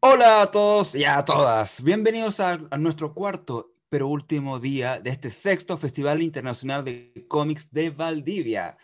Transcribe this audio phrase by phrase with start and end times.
[0.00, 1.82] Hola a todos y a todas.
[1.82, 7.90] Bienvenidos a, nuestro cuarto pero último día de este sexto Festival Internacional de Cómics de
[7.90, 8.78] Valdivia.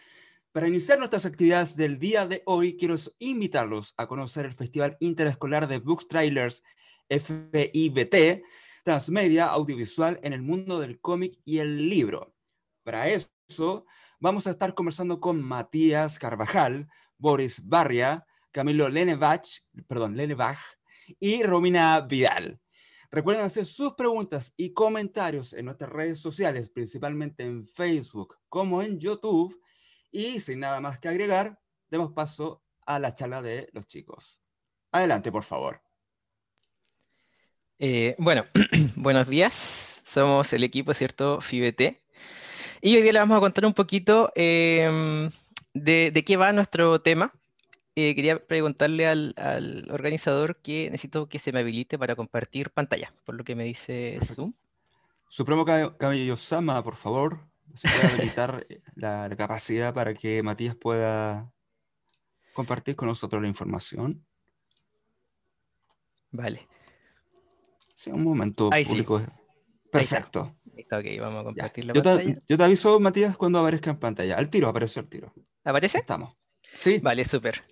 [0.50, 5.68] Para iniciar nuestras actividades del día de hoy, quiero invitarlos a conocer el Festival Interescolar
[5.68, 6.64] de Books Trailers
[7.08, 8.42] FIBT,
[8.82, 12.34] Transmedia Audiovisual en el mundo del cómic y el libro.
[12.82, 13.86] Para eso,
[14.18, 16.88] vamos a estar conversando con Matías Carvajal,
[17.18, 19.46] Boris Barria, Camilo Lenebach,
[19.86, 20.58] perdón, Lenebach
[21.18, 22.60] y Romina Vidal.
[23.10, 28.98] Recuerden hacer sus preguntas y comentarios en nuestras redes sociales, principalmente en Facebook como en
[28.98, 29.56] YouTube.
[30.10, 34.42] Y sin nada más que agregar, demos paso a la charla de los chicos.
[34.90, 35.80] Adelante, por favor.
[37.78, 38.46] Eh, bueno,
[38.96, 40.00] buenos días.
[40.04, 41.40] Somos el equipo, ¿cierto?
[41.40, 42.00] FIBT.
[42.80, 45.30] Y hoy día les vamos a contar un poquito em,
[45.72, 47.32] de, de, qué va nuestro tema.
[47.96, 53.14] Eh, quería preguntarle al, al, organizador que necesito que se me habilite para compartir pantalla,
[53.24, 54.52] por lo que me dice Zoom.
[55.28, 61.52] Supremo Cabello Sama, por favor, se puede habilitar la, la capacidad para que Matías pueda
[62.52, 64.24] compartir con nosotros la información.
[66.32, 66.66] Vale.
[67.94, 69.20] Sí, un momento Ahí público.
[69.20, 69.24] sí.
[69.90, 70.56] Perfecto.
[70.74, 71.88] Listo, ok, vamos a compartir Ya.
[71.88, 72.34] la Yo, pantalla.
[72.40, 74.36] te, yo te aviso, Matías, cuando aparezca en pantalla.
[74.36, 75.32] Al tiro, apareció al tiro.
[75.62, 75.98] ¿Aparece?
[75.98, 76.36] Estamos.
[76.80, 76.98] Sí.
[77.00, 77.62] Vale, súper.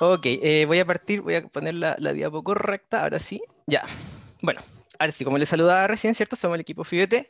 [0.00, 3.42] Ok, eh, voy a partir, voy a poner la, la diapo correcta, ahora sí.
[3.66, 3.84] Ya.
[4.40, 4.60] Bueno,
[4.98, 6.36] ahora sí, como les saludaba recién, ¿cierto?
[6.36, 7.28] Somos el equipo FIBT.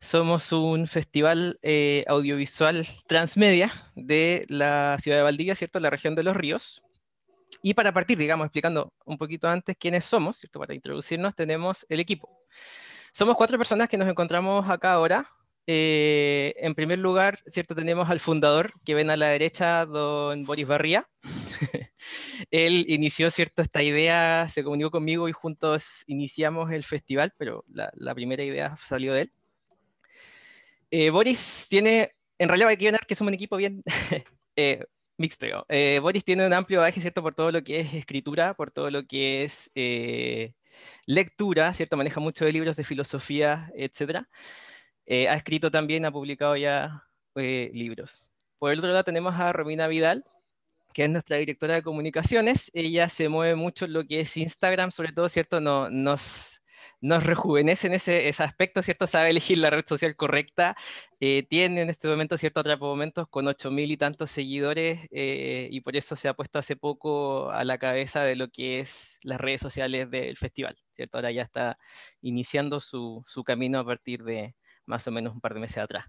[0.00, 5.80] Somos un festival eh, audiovisual transmedia de la ciudad de Valdivia, ¿cierto?
[5.80, 6.82] La región de los ríos.
[7.62, 10.58] Y para partir, digamos, explicando un poquito antes quiénes somos, ¿cierto?
[10.58, 12.28] Para introducirnos, tenemos el equipo.
[13.12, 15.30] Somos cuatro personas que nos encontramos acá ahora.
[15.66, 17.74] Eh, en primer lugar, ¿cierto?
[17.74, 21.08] Tenemos al fundador, que ven a la derecha, don Boris Barría.
[22.50, 23.62] Él inició, ¿cierto?
[23.62, 29.14] Esta idea, se comunicó conmigo y juntos iniciamos el festival, pero la, primera idea salió
[29.14, 29.32] de él.
[30.90, 33.82] Eh, Boris tiene, en realidad hay que ver que somos un equipo bien
[34.56, 34.84] eh,
[35.16, 35.66] mixto.
[35.68, 37.22] Eh, Boris tiene un amplio bagaje, ¿cierto?
[37.22, 39.70] Por todo lo que es escritura, por todo lo que es
[41.06, 41.96] lectura, ¿cierto?
[41.96, 44.26] Maneja mucho de libros de filosofía, etc.
[45.06, 47.04] Eh, ha escrito también, ha publicado ya
[47.36, 48.22] eh, libros.
[48.58, 50.24] Por el otro lado tenemos a Romina Vidal,
[50.94, 52.70] que es nuestra directora de comunicaciones.
[52.74, 55.60] Ella se mueve mucho en lo que es Instagram, sobre todo, ¿cierto?
[55.60, 56.62] No, nos,
[57.02, 59.06] rejuvenece en ese, ese, aspecto, ¿cierto?
[59.06, 60.76] Sabe elegir la red social correcta.
[61.20, 62.60] Eh, tiene en este momento, ¿cierto?
[62.60, 66.76] Atrapa momentos con 8.000 y tantos seguidores eh, y por eso se ha puesto hace
[66.76, 71.18] poco a la cabeza de lo que es las redes sociales del festival, ¿cierto?
[71.18, 71.78] Ahora ya está
[72.22, 74.54] iniciando su camino a partir de
[74.86, 76.06] más o menos un par de meses atrás.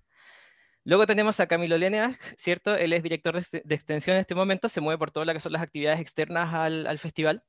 [0.84, 2.76] Luego tenemos a Camilo Lenebach, ¿cierto?
[2.76, 5.40] Él es director de, de, extensión en este momento, se mueve por todas las que
[5.42, 7.44] son las actividades externas al, al festival.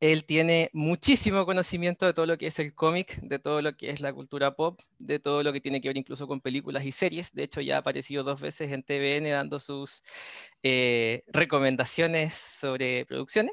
[0.00, 3.90] Él tiene muchísimo conocimiento de todo lo que es el cómic, de todo lo que
[3.90, 6.92] es la cultura pop, de todo lo que tiene que ver incluso con películas y
[6.92, 7.32] series.
[7.32, 10.02] De hecho, ya ha aparecido dos veces en TVN dando sus
[10.62, 13.52] eh, recomendaciones sobre producciones.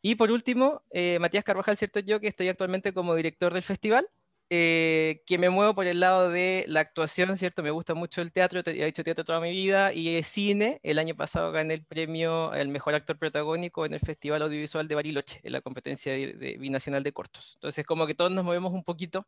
[0.00, 2.00] Y por último, eh, Matías Carvajal, ¿cierto?
[2.00, 4.08] Yo que estoy actualmente como director del festival,
[4.54, 7.62] eh, que me muevo por el lado de la actuación, ¿cierto?
[7.62, 10.78] Me gusta mucho el teatro, he hecho teatro toda mi vida y el cine.
[10.82, 14.94] El año pasado gané el premio al mejor actor protagónico en el Festival Audiovisual de
[14.94, 17.52] Bariloche, en la competencia de, de, binacional de cortos.
[17.54, 19.26] Entonces, como que todos nos movemos un poquito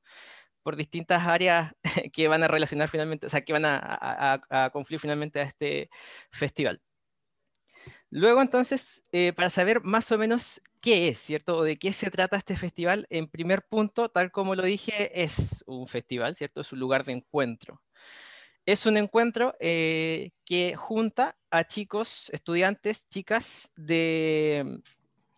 [0.62, 1.72] por distintas áreas
[2.12, 5.44] que van a relacionar finalmente, o sea, que van a, a, a confluir finalmente a
[5.44, 5.88] este
[6.32, 6.82] festival.
[8.16, 11.56] Luego, entonces, eh, para saber más o menos qué es, ¿cierto?
[11.56, 15.64] O de qué se trata este festival, en primer punto, tal como lo dije, es
[15.66, 16.60] un festival, ¿cierto?
[16.60, 17.82] Es un lugar de encuentro.
[18.66, 24.81] Es un encuentro eh, que junta a chicos, estudiantes, chicas de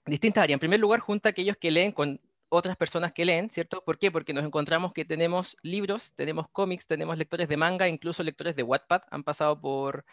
[0.04, 0.56] distintas áreas.
[0.56, 2.20] En primer lugar, junta a aquellos que leen con
[2.56, 3.82] otras personas que leen, ¿cierto?
[3.84, 4.10] ¿Por qué?
[4.10, 8.62] Porque nos encontramos que tenemos libros, tenemos cómics, tenemos lectores de manga, incluso lectores de
[8.62, 10.04] Wattpad han pasado por,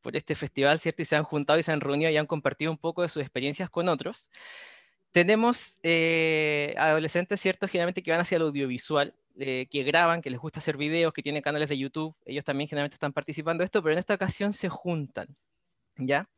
[0.00, 1.02] por este festival, ¿cierto?
[1.02, 3.22] Y se han juntado y se han reunido y han compartido un poco de sus
[3.22, 4.30] experiencias con otros.
[5.12, 7.68] Tenemos eh, adolescentes, ¿cierto?
[7.68, 11.22] Generalmente que van hacia el audiovisual, eh, que graban, que les gusta hacer videos, que
[11.22, 14.52] tienen canales de YouTube, ellos también generalmente están participando de esto, pero en esta ocasión
[14.52, 15.28] se juntan,
[15.96, 16.28] ¿ya?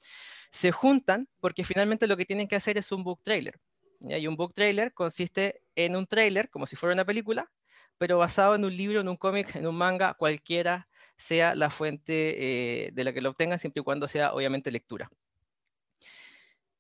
[0.50, 3.60] Se juntan porque finalmente lo que tienen que hacer es un book trailer.
[4.08, 7.50] Y un book trailer consiste en un trailer, como si fuera una película,
[7.98, 12.86] pero basado en un libro, en un cómic, en un manga, cualquiera sea la fuente
[12.86, 15.10] eh, de la que lo obtengan, siempre y cuando sea obviamente lectura.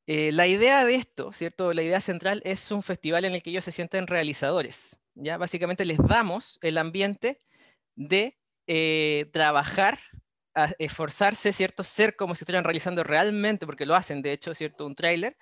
[0.06, 1.72] Eh, la idea de esto, ¿cierto?
[1.72, 4.98] La idea central es un festival en el que ellos se sienten realizadores.
[5.14, 5.38] ¿ya?
[5.38, 7.40] Básicamente les damos el ambiente
[7.94, 8.36] de
[8.66, 10.00] eh, trabajar,
[10.78, 11.84] esforzarse, ¿cierto?
[11.84, 14.86] Ser como si estuvieran realizando realmente, porque lo hacen, de hecho, ¿cierto?
[14.86, 15.36] Un tráiler,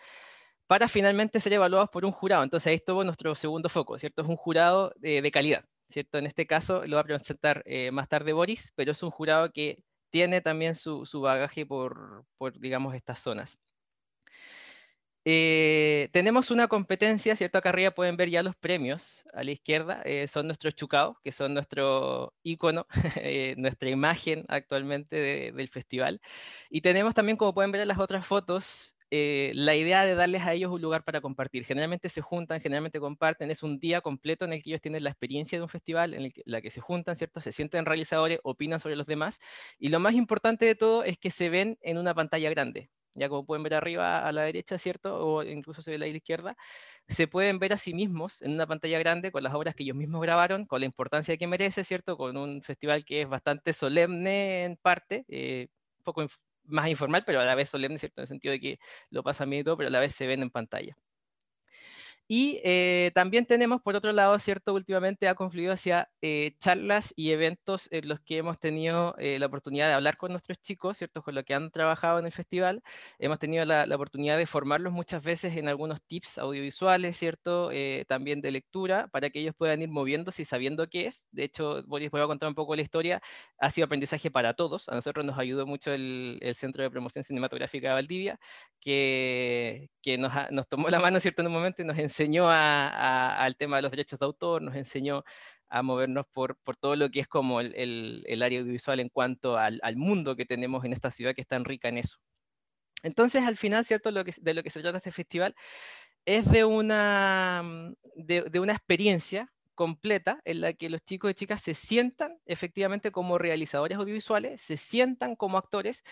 [0.73, 2.43] para finalmente ser evaluados por un jurado.
[2.45, 4.23] Entonces ahí estuvo nuestro segundo foco, ¿cierto?
[4.23, 6.17] Es un jurado de, calidad, ¿cierto?
[6.17, 9.53] En este caso lo va a presentar eh, más tarde Boris, pero es un jurado
[9.53, 13.59] que tiene también su, bagaje por, por, digamos, estas zonas.
[15.27, 17.59] Eh, tenemos una competencia, ¿cierto?
[17.59, 21.33] Acá arriba pueden ver ya los premios a la izquierda, eh, son nuestros chucaos, que
[21.33, 22.87] son nuestro icono,
[23.17, 26.23] eh, nuestra imagen actualmente del festival.
[26.71, 28.97] Y tenemos también, como pueden ver las otras fotos,
[29.55, 31.65] la idea de darles a ellos un lugar para compartir.
[31.65, 35.11] Generalmente se juntan, generalmente comparten, es un día completo en el que ellos tienen la
[35.11, 37.41] experiencia de un festival, en el que, la que se juntan, ¿cierto?
[37.41, 39.39] Se sienten realizadores, opinan sobre los demás.
[39.79, 43.29] Y lo más importante de todo es que se ven en una pantalla grande ya
[43.29, 45.15] como pueden ver arriba a la derecha, ¿cierto?
[45.17, 46.57] O incluso se ve a la izquierda,
[47.09, 49.97] se pueden ver a sí mismos en una pantalla grande con las obras que ellos
[49.97, 52.17] mismos grabaron, con la importancia que merece, ¿cierto?
[52.17, 55.69] Con un festival que es bastante solemne en parte, eh,
[56.05, 56.23] poco
[56.65, 58.21] más informal, pero a la vez solemne, ¿cierto?
[58.21, 58.79] En el sentido de que
[59.11, 60.97] lo pasa miedo, pero a la vez se ven en pantalla.
[62.35, 64.73] Y eh, también tenemos, por otro lado, ¿cierto?
[64.73, 69.45] Últimamente ha confluido hacia eh, charlas y eventos en los que hemos tenido eh, la
[69.45, 71.23] oportunidad de hablar con nuestros chicos, ¿cierto?
[71.23, 72.83] Con lo que han trabajado en el festival.
[73.19, 77.71] Hemos tenido la, oportunidad de formarlos muchas veces en algunos tips audiovisuales, ¿cierto?
[78.09, 81.27] también de lectura, para que ellos puedan ir moviéndose y sabiendo qué es.
[81.33, 83.21] De hecho, voy a contar un poco la historia.
[83.59, 84.89] Ha sido aprendizaje para todos.
[84.89, 88.41] A nosotros nos ayudó mucho el, Centro de Promoción Cinematográfica de Valdivia,
[88.81, 91.43] que, que nos, nos tomó la mano, ¿cierto?
[91.43, 94.75] En un momento y nos enseñó enseñó al tema de los derechos de autor, nos
[94.77, 95.25] enseñó
[95.69, 99.57] a movernos por, por todo lo que es como el, el, área audiovisual en cuanto
[99.57, 102.19] al, al, mundo que tenemos en esta ciudad que es tan rica en eso.
[103.03, 104.11] Entonces, al final, ¿cierto?
[104.11, 105.55] Lo que, de lo que se trata este festival
[106.27, 111.35] es de una, mm, de, de una experiencia completa en la que los chicos y
[111.35, 116.05] chicas se sientan efectivamente como realizadores audiovisuales, se sientan como actores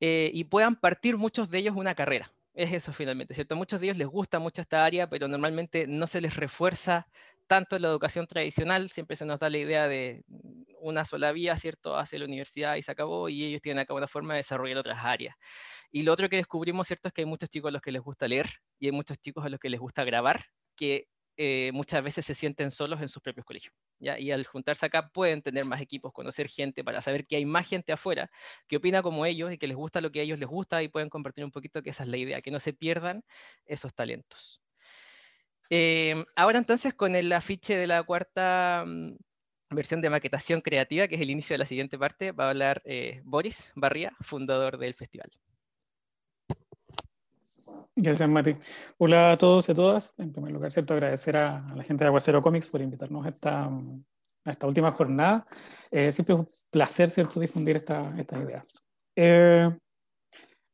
[0.00, 3.56] eh, y puedan partir muchos de ellos una carrera es eso finalmente, ¿cierto?
[3.56, 7.08] Muchos de ellos les gusta mucho esta área, pero normalmente no se les refuerza
[7.46, 10.24] tanto la educación tradicional, siempre se nos da la idea de
[10.80, 11.98] una sola vía, ¿cierto?
[11.98, 15.04] Hacia la universidad y se acabó, y ellos tienen acá una forma de desarrollar otras
[15.04, 15.36] áreas.
[15.90, 17.08] Y lo otro que descubrimos, ¿cierto?
[17.08, 18.48] Es que hay muchos chicos a los que les gusta leer
[18.78, 20.46] y hay muchos chicos a los que les gusta grabar,
[20.76, 23.74] que eh, muchas veces se sienten solos en sus propios colegios.
[24.00, 27.68] Y al juntarse acá pueden tener más equipos, conocer gente para saber que hay más
[27.68, 28.30] gente afuera
[28.68, 30.88] que opina como ellos y que les gusta lo que a ellos les gusta y
[30.88, 33.24] pueden compartir un poquito que esa es la idea, que no se pierdan
[33.66, 34.60] esos talentos.
[35.70, 39.16] Em, ahora entonces con el afiche de la cuarta mm,
[39.70, 42.82] versión de maquetación creativa, que es el inicio de la siguiente parte, va a hablar
[42.84, 45.30] eh, Boris Barría, fundador del festival.
[47.96, 48.52] Gracias, Mati.
[48.98, 50.14] Hola a todos y a todas.
[50.18, 53.64] En primer lugar, cierto, agradecer a, la gente de Aguacero Comics por invitarnos a esta,
[53.66, 55.44] a esta última jornada.
[55.90, 58.64] Eh, siempre es un placer, cierto, difundir estas esta ideas.
[59.16, 59.70] Eh,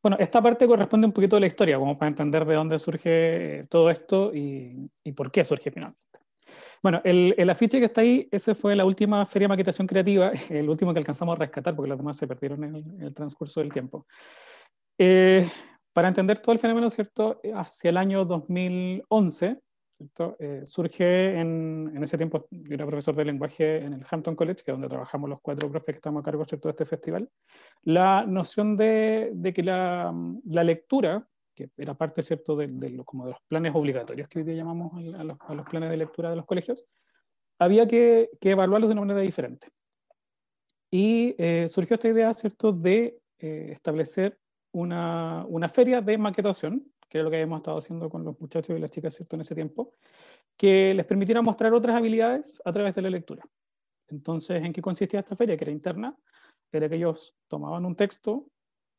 [0.03, 3.61] bueno, esta parte corresponde un poquito a la historia, como para entender de dónde surge
[3.61, 6.01] eh, todo esto y, y, por qué surge finalmente.
[6.83, 10.33] Bueno, el, el, afiche que está ahí, ese fue la última feria de maquetación creativa,
[10.49, 13.15] el último que alcanzamos a rescatar, porque los demás se perdieron en el, en el
[13.15, 14.07] transcurso del tiempo.
[14.97, 15.47] Eh,
[15.93, 17.41] para entender todo el fenómeno, ¿cierto?
[17.43, 19.61] Eh, hacia el año 2011,
[19.97, 20.37] ¿cierto?
[20.39, 24.71] Eh, surge en, ese tiempo, yo era profesor de lenguaje en el Hampton College, que
[24.71, 27.29] es donde trabajamos los cuatro profes que estamos a cargo de este festival,
[27.83, 30.15] la noción de, que la,
[30.45, 33.07] lectura, que era parte, ¿cierto?, de, los
[33.49, 36.85] planes obligatorios que hoy día llamamos a los, planes de lectura de los colegios,
[37.59, 39.67] había que, que evaluarlos de una manera diferente.
[40.91, 44.40] Y eh, surgió esta idea, ¿cierto?, de establecer
[44.73, 48.77] una, una, feria de maquetación, que es lo que habíamos estado haciendo con los muchachos
[48.77, 49.37] y las chicas ¿cierto?
[49.37, 49.93] en ese tiempo,
[50.57, 53.45] que les permitiera mostrar otras habilidades a través de la lectura.
[54.09, 55.57] Entonces, ¿en qué consistía esta feria?
[55.57, 56.17] Que era interna,
[56.73, 58.47] era que ellos tomaban un texto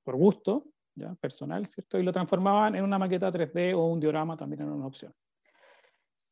[0.03, 1.13] por gusto, ¿ya?
[1.15, 1.99] personal, ¿cierto?
[1.99, 5.13] y lo transformaban en una maqueta 3D o un diorama, también era una opción.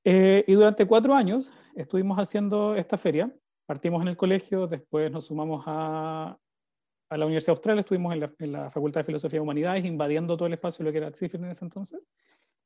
[0.03, 3.33] Eh, y durante cuatro años estuvimos haciendo esta feria.
[3.65, 6.37] Partimos en el colegio, después nos sumamos a,
[7.09, 10.53] a la Universidad Austral, estuvimos en la, Facultad de Filosofía y Humanidades, invadiendo todo el
[10.53, 12.07] espacio de lo que era CIFIR en ese entonces.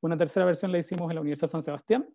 [0.01, 2.07] Una tercera versión la hicimos en la Universidad San Sebastián.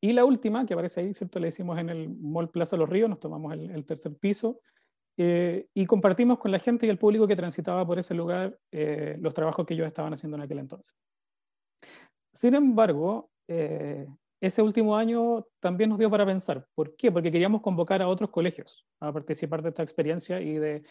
[0.00, 1.38] Y la última, que aparece ahí, ¿cierto?
[1.38, 4.60] La hicimos en el Mall Plaza Los Ríos, nos tomamos el, tercer piso
[5.16, 9.16] eh, y compartimos con la gente y el público que transitaba por ese lugar eh,
[9.20, 10.94] los trabajos que ellos estaban haciendo en aquel entonces.
[12.32, 14.06] Sin embargo, eh,
[14.42, 16.66] ese último año también nos dio para pensar.
[16.74, 17.12] ¿Por qué?
[17.12, 20.82] Porque queríamos convocar a otros colegios a participar de esta experiencia y de,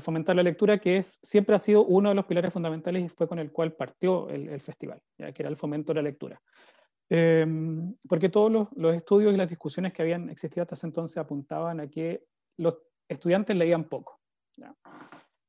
[0.00, 3.28] fomentar la lectura, que es, siempre ha sido uno de los pilares fundamentales y fue
[3.28, 6.40] con el cual partió el, festival, ya que era el fomento de la lectura.
[7.10, 11.80] Em, porque todos los, estudios y las discusiones que habían existido hasta ese entonces apuntaban
[11.80, 12.24] a que
[12.56, 14.18] los estudiantes leían poco.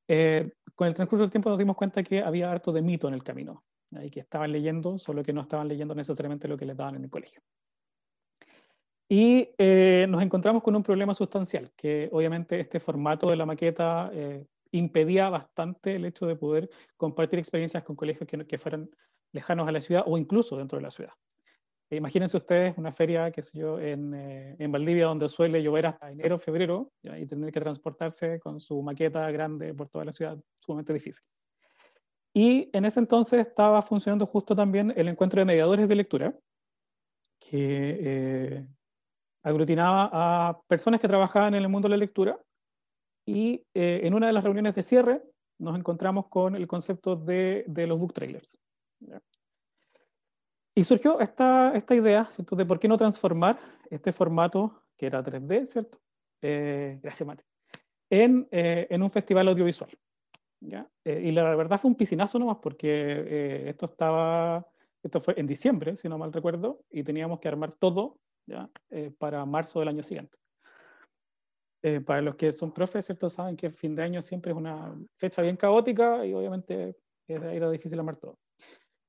[0.09, 3.13] Eh, con el transcurso del tiempo nos dimos cuenta que había harto de mito en
[3.13, 3.63] el camino.
[3.91, 7.03] Y que estaban leyendo, solo que no estaban leyendo necesariamente lo que les daban en
[7.03, 7.41] el colegio.
[9.07, 14.09] Y eh, nos encontramos con un problema sustancial, que obviamente este formato de la maqueta
[14.13, 18.89] eh, impedía bastante el hecho de poder compartir experiencias con colegios que, que fueran
[19.31, 21.13] lejanos a la ciudad o incluso dentro de la ciudad.
[21.91, 26.11] Imagínense ustedes una feria, qué sé yo, en, eh, en Valdivia, donde suele llover hasta
[26.11, 30.93] enero, febrero, y tener que transportarse con su maqueta grande por toda la ciudad, sumamente
[30.93, 31.23] difícil.
[32.37, 36.37] Y en ese entonces estaba funcionando justo también el encuentro de mediadores de lectura,
[37.39, 38.67] que eh,
[39.41, 42.37] aglutinaba a personas que trabajaban en el mundo de la lectura,
[43.25, 45.23] y eh, en una de las reuniones de cierre
[45.59, 48.59] nos encontramos con el concepto de, los book trailers.
[50.75, 52.57] Y surgió esta, esta idea, ¿cierto?
[52.57, 53.57] De por qué no transformar
[53.89, 55.99] este formato, que era 3D, ¿cierto?
[56.41, 57.45] Eh, gracias, Mate.
[58.09, 59.89] En, eh, en, un festival audiovisual.
[60.59, 60.89] ¿Ya?
[61.03, 64.61] Eh, y la verdad fue un piscinazo nomás, porque esto estaba,
[65.03, 68.69] esto fue en diciembre, si no mal recuerdo, y teníamos que armar todo ¿ya?
[69.17, 70.37] para marzo del año siguiente.
[72.05, 73.29] para los que son profes, ¿cierto?
[73.29, 76.95] Saben que fin de año siempre es una fecha bien caótica y obviamente
[77.27, 78.39] era, era difícil armar todo.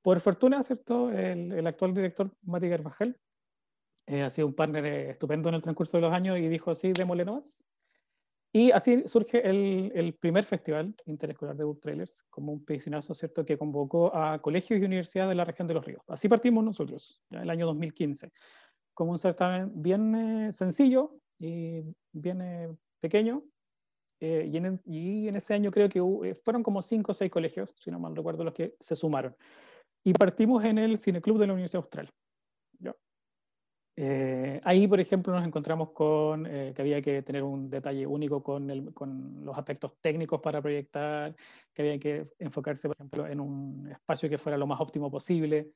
[0.03, 1.11] Por fortuna, ¿cierto?
[1.11, 3.19] El, el actual director, Mati Garbajal,
[4.07, 6.75] eh, ha sido un partner eh, estupendo en el transcurso de los años y dijo,
[6.75, 7.65] sí, démosle nomás.
[8.57, 13.45] Y así surge el, el, primer festival interescolar de book trailers, como un piscinazo, ¿cierto?,
[13.45, 16.01] que convocó a colegios y universidades de la región de los ríos.
[16.09, 18.33] Así partimos nosotros, en el año 2015,
[18.95, 20.15] como un certamen bien
[20.47, 21.83] eh, sencillo y
[22.13, 23.45] bien eh, pequeño.
[24.21, 27.31] Eh, y, en, y, en, ese año creo que hubo, fueron como cinco o seis
[27.31, 29.37] colegios, si no mal recuerdo, los que se sumaron.
[30.03, 32.11] Y partimos en el Cineclub de la Universidad Austral.
[33.99, 38.43] Eh, ahí, por ejemplo, nos encontramos con eh, que había que tener un detalle único
[38.43, 41.35] con, el, con, los aspectos técnicos para proyectar,
[41.73, 45.71] que había que enfocarse, por ejemplo, en un espacio que fuera lo más óptimo posible.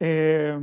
[0.00, 0.58] Eh,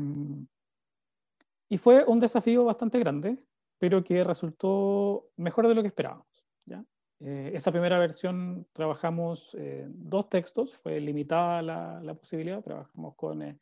[1.69, 3.38] y fue un desafío bastante grande,
[3.77, 6.48] pero que resultó mejor de lo que esperábamos.
[6.65, 6.84] ¿ya?
[7.19, 13.41] Eh, esa primera versión trabajamos eh, dos textos, fue limitada la, la posibilidad, trabajamos con
[13.41, 13.60] eh,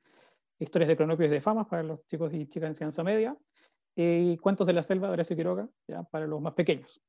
[0.60, 3.36] historias de cronopios de famas para los chicos y chicas en ciencia media
[3.96, 6.04] y cuentos de la selva de Horacio Quiroga ¿ya?
[6.04, 7.02] para los más pequeños.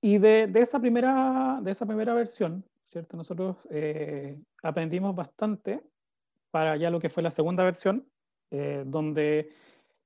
[0.00, 3.16] Y de, de, esa, primera, de esa primera versión, ¿cierto?
[3.16, 3.66] nosotros
[4.62, 5.82] aprendimos bastante
[6.50, 8.06] para ya lo que fue la segunda versión,
[8.50, 9.50] donde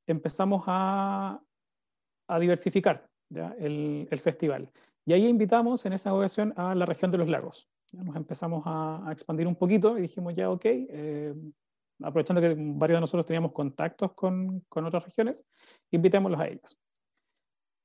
[0.06, 1.40] empezamos a,
[2.28, 3.08] a diversificar
[3.58, 4.70] el, el, festival.
[5.04, 7.68] Y ahí invitamos en esa ocasión a la región de los lagos.
[7.92, 11.34] Nos empezamos a, a expandir un poquito y dijimos ya, ok, eh,
[12.02, 15.44] aprovechando que varios de nosotros teníamos contactos con, con otras regiones,
[15.90, 16.78] invitémoslos a ellos.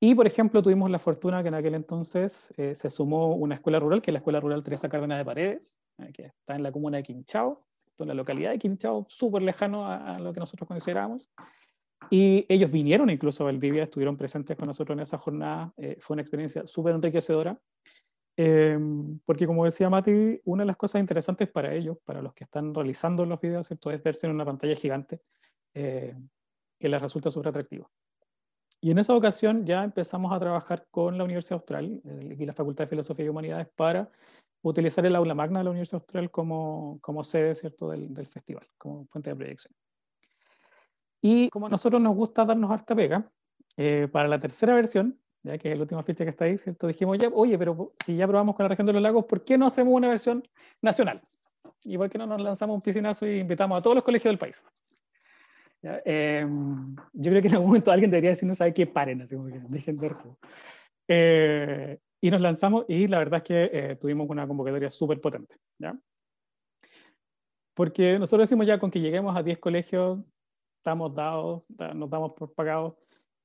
[0.00, 3.80] Y, por ejemplo, tuvimos la fortuna que en aquel entonces eh, se sumó una escuela
[3.80, 6.70] rural, que es la Escuela Rural Teresa Cárdenas de Paredes, eh, que está en la
[6.70, 7.58] comuna de Quinchao,
[7.98, 11.30] en la localidad de Quinchao, súper lejano a, a, lo que nosotros considerábamos.
[12.10, 15.72] Y ellos vinieron incluso a Valdivia, estuvieron presentes con nosotros en esa jornada.
[15.76, 17.58] Eh, fue una experiencia súper enriquecedora.
[18.36, 18.78] Eh,
[19.24, 22.74] porque como decía Mati, una de las cosas interesantes para ellos, para los que están
[22.74, 23.90] realizando los videos, ¿cierto?
[23.90, 25.20] es verse en una pantalla gigante
[25.72, 26.16] eh,
[26.78, 27.90] que les resulta súper atractivo.
[28.80, 32.02] Y en esa ocasión ya empezamos a trabajar con la Universidad Austral
[32.38, 34.10] y la Facultad de Filosofía y Humanidades para
[34.62, 37.88] utilizar el aula magna de la Universidad Austral como, como sede ¿cierto?
[37.88, 39.74] Del, del festival, como fuente de proyección.
[41.22, 43.30] Y como a nosotros nos gusta darnos harta pega,
[43.76, 46.86] eh, para la tercera versión, ya que es la última ficha que está ahí, ¿cierto?
[46.86, 49.58] dijimos, ya, oye, pero si ya probamos con la región de los lagos, ¿por qué
[49.58, 50.42] no hacemos una versión
[50.80, 51.20] nacional?
[51.84, 54.38] ¿Y por qué no nos lanzamos un piscinazo y invitamos a todos los colegios del
[54.38, 54.64] país?
[55.82, 56.00] ¿Ya?
[56.04, 56.46] Eh,
[57.12, 59.48] yo creo que en algún momento alguien debería decir, no sabe qué paren, así como
[59.48, 60.10] que dejen de
[61.08, 65.56] eh, y nos lanzamos y la verdad es que eh, tuvimos una convocatoria súper potente.
[65.78, 65.94] ¿ya?
[67.74, 70.20] Porque nosotros decimos ya con que lleguemos a 10 colegios,
[70.78, 72.94] estamos dados, nos damos por pagados.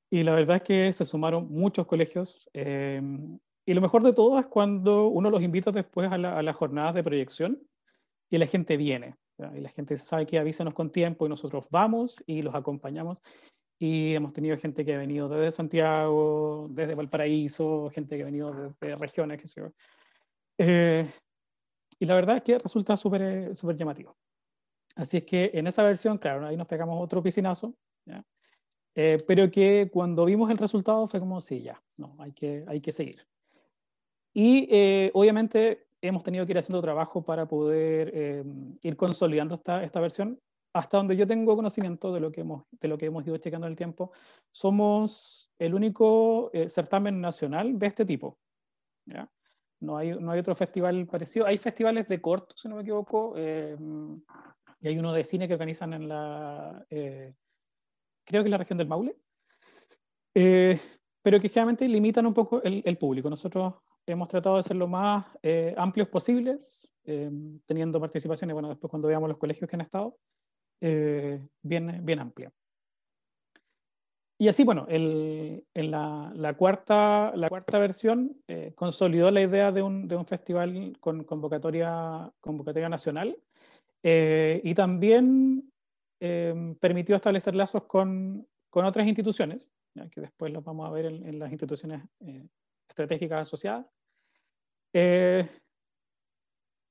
[0.10, 2.50] Y la verdad es que se sumaron muchos colegios.
[2.54, 3.02] Eh,
[3.66, 6.96] y lo mejor de todo es cuando uno los invita después a, la, las jornadas
[6.96, 7.62] de proyección
[8.30, 9.16] y la gente viene.
[9.38, 9.52] ¿ya?
[9.56, 13.22] Y la gente sabe que avísanos con tiempo y nosotros vamos y los acompañamos.
[13.78, 18.52] Y hemos tenido gente que ha venido desde Santiago, desde Valparaíso, gente que ha venido
[18.52, 19.72] desde regiones, qué sé yo.
[20.58, 21.10] Eh,
[22.00, 24.18] y la verdad es que resulta súper súper llamativo.
[24.96, 27.74] Así es que en esa versión, claro, ahí nos pegamos otro piscinazo.
[29.02, 32.82] Eh, pero que cuando vimos el resultado fue como, sí, ya, no, hay que, hay
[32.82, 33.26] que seguir.
[34.34, 38.44] Y eh, obviamente hemos tenido que ir haciendo trabajo para poder eh,
[38.82, 40.38] ir consolidando esta, esta versión.
[40.74, 43.68] Hasta donde yo tengo conocimiento de lo que hemos, de lo que hemos ido checando
[43.68, 44.12] en el tiempo,
[44.52, 48.38] somos el único eh, certamen nacional de este tipo.
[49.06, 49.32] ¿ya?
[49.80, 51.46] no hay, no hay otro festival parecido.
[51.46, 53.78] Hay festivales de corto, si no me equivoco, eh,
[54.82, 57.34] y hay uno de cine que organizan en la, eh,
[58.30, 59.18] creo que la región del Maule,
[60.36, 60.80] eh,
[61.22, 63.30] pero que generalmente limitan un poco el, el, público.
[63.30, 63.74] Nosotros
[64.06, 65.26] hemos tratado de ser lo más
[65.76, 66.88] amplios posibles,
[67.66, 70.16] teniendo participaciones, bueno, después cuando veamos los colegios que han estado,
[70.80, 72.54] bien, bien amplia.
[74.42, 79.74] Y así, bueno, el, en la, la, cuarta, la cuarta versión eh, consolidó la idea
[79.74, 83.36] de un, de un, festival con convocatoria, convocatoria nacional
[84.02, 85.70] eh, y también
[86.20, 91.06] eh, permitió establecer lazos con, con otras instituciones, ya que después los vamos a ver
[91.06, 92.04] en, en las instituciones
[92.88, 93.86] estratégicas asociadas.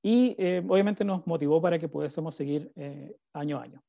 [0.01, 0.35] y
[0.67, 2.71] obviamente nos motivó para que pudiésemos seguir
[3.33, 3.83] año a año.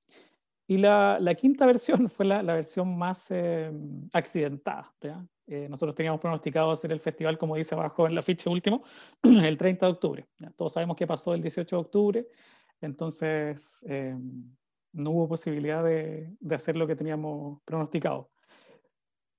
[0.71, 3.73] Y la, la, quinta versión fue la, la versión más eh,
[4.13, 4.95] accidentada.
[5.49, 8.85] Eh, nosotros teníamos pronosticado hacer el festival, como dice abajo en la ficha último,
[9.25, 10.29] el 30 de octubre.
[10.39, 10.51] ¿ya?
[10.53, 12.29] Todos sabemos qué pasó el 18 de octubre,
[12.81, 14.17] entonces eh,
[14.93, 18.31] no hubo posibilidad de, hacer lo que teníamos pronosticado.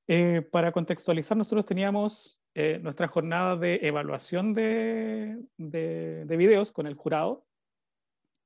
[0.08, 6.88] Eh, para contextualizar, nosotros teníamos eh, nuestra jornada de evaluación de, de, de videos con
[6.88, 7.46] el jurado,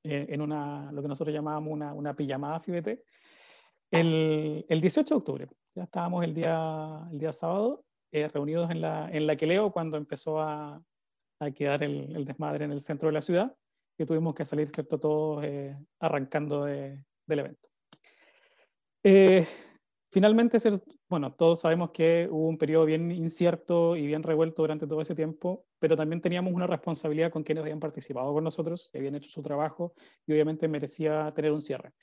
[0.07, 2.99] eh, en una, lo que nosotros llamábamos una, una pijamada FIBT,
[3.89, 5.47] el, el, 18 de octubre.
[5.73, 9.71] Ya estábamos el día, el día sábado eh, reunidos en la, en la que leo
[9.71, 10.79] cuando empezó a,
[11.39, 13.55] a quedar el, el, desmadre en el centro de la ciudad
[13.97, 17.69] y tuvimos que salir, ¿cierto?, todos eh, arrancando de, del evento.
[19.03, 19.45] Eh,
[20.11, 20.57] finalmente,
[21.07, 25.15] bueno, todos sabemos que hubo un periodo bien incierto y bien revuelto durante todo ese
[25.15, 29.29] tiempo, pero también teníamos una responsabilidad con quienes habían participado con nosotros, que habían hecho
[29.29, 29.93] su trabajo
[30.25, 31.93] y obviamente merecía tener un cierre.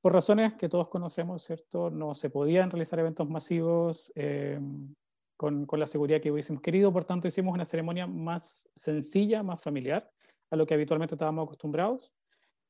[0.00, 1.90] Por razones que todos conocemos, ¿cierto?
[1.90, 4.58] No se podían realizar eventos masivos eh,
[5.36, 9.60] con, con, la seguridad que hubiésemos querido, por tanto hicimos una ceremonia más sencilla, más
[9.60, 10.08] familiar,
[10.52, 12.12] a lo que habitualmente estábamos acostumbrados.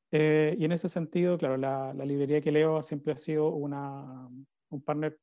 [0.09, 4.29] Eh, y en ese sentido, claro, la, librería que leo siempre ha sido una,
[4.69, 5.19] un partner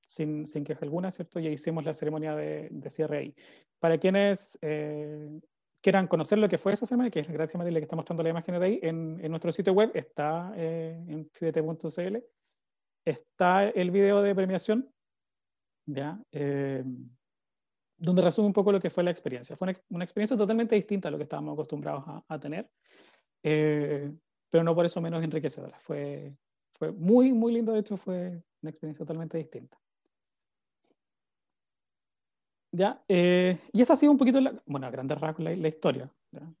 [0.00, 1.38] sin, sin, queja alguna, ¿cierto?
[1.38, 3.34] Y hicimos la ceremonia de, cierre ahí.
[3.78, 5.40] Para quienes eh,
[5.80, 8.24] quieran conocer lo que fue esa semana, que es gracias a Matilde que está mostrando
[8.24, 12.16] la imagen de ahí, en, nuestro sitio web está eh, en fidete.cl,
[13.04, 14.92] está el video de premiación,
[15.86, 16.20] ¿ya?
[17.98, 19.56] Donde resume un poco lo que fue la experiencia.
[19.56, 22.70] Fue una, experiencia totalmente distinta a lo que estábamos acostumbrados a, tener,
[23.42, 24.12] eh,
[24.48, 25.78] pero no por eso menos enriquecedora.
[25.80, 26.32] Fue,
[26.70, 29.76] fue muy, muy lindo, de hecho fue una experiencia totalmente distinta.
[32.70, 33.02] ¿Ya?
[33.08, 36.08] Eh, y esa ha sido un poquito, la, bueno, a grandes rasgos la, historia,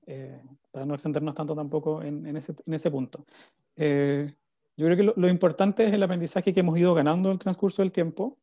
[0.06, 3.24] eh, para no extendernos tanto tampoco en, en, ese, en ese, punto.
[3.76, 7.38] Yo creo que lo, lo, importante es el aprendizaje que hemos ido ganando en el
[7.38, 8.38] transcurso del tiempo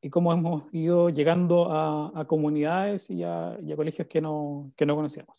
[0.00, 4.72] y cómo hemos ido llegando a, a comunidades y a, y a, colegios que no,
[4.76, 5.36] que no conocíamos.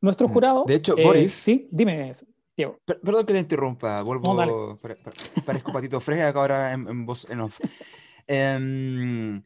[0.00, 0.64] Nuestro mm, jurado...
[0.66, 1.32] De hecho, Boris...
[1.32, 2.12] Sí, dime,
[2.56, 2.78] Diego.
[2.84, 4.94] Perdón que te interrumpa, vuelvo no, para,
[5.44, 7.58] parezco patito fresca ahora en, en voz en off.
[8.28, 9.40] Eh,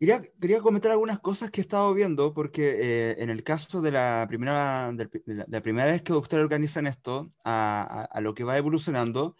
[0.00, 3.92] quería, quería, comentar algunas cosas que he estado viendo, porque eh, en el caso de
[3.92, 8.34] la, primera, de la, de la primera vez que ustedes organizan esto, a, a, lo
[8.34, 9.36] que va evolucionando,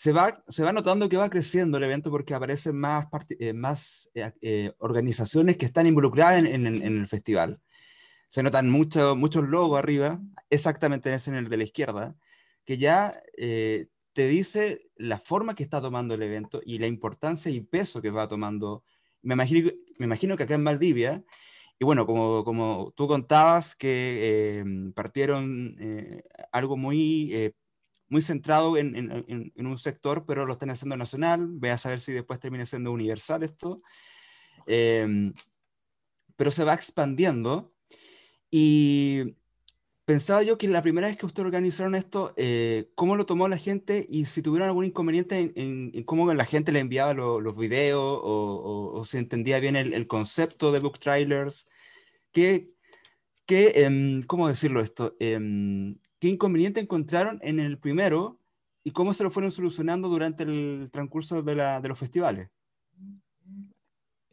[0.00, 3.04] se va, se va notando que va creciendo el evento porque aparecen más,
[3.38, 7.60] eh, más eh, eh, organizaciones que están involucradas en, el festival.
[8.30, 12.16] Se notan mucho, muchos logos arriba, exactamente en el de la izquierda,
[12.64, 17.60] que ya te dice la forma que está tomando el evento y la importancia y
[17.60, 18.84] peso que va tomando.
[19.20, 21.22] Me imagino, me imagino que acá en Valdivia,
[21.78, 25.76] y bueno, como, como tú contabas que partieron
[26.52, 27.52] algo muy,
[28.10, 32.00] muy centrado en, en, en, un sector, pero lo están haciendo nacional, ve a saber
[32.00, 33.82] si después termina siendo universal esto,
[34.66, 35.32] em,
[36.36, 37.72] pero se va expandiendo
[38.50, 39.36] y
[40.04, 43.58] pensaba yo que la primera vez que ustedes organizaron esto, eh, ¿cómo lo tomó la
[43.58, 47.40] gente y si tuvieron algún inconveniente en, en, en cómo la gente le enviaba lo,
[47.40, 51.68] los videos o, o, o, se entendía bien el, el, concepto de book trailers?
[52.32, 52.72] ¿Qué,
[53.46, 55.16] qué eh, ¿Cómo decirlo esto?
[55.20, 55.38] Eh,
[56.20, 58.38] ¿Qué inconveniente encontraron en el primero
[58.84, 62.50] y cómo se lo fueron solucionando durante el transcurso de, la, de los festivales?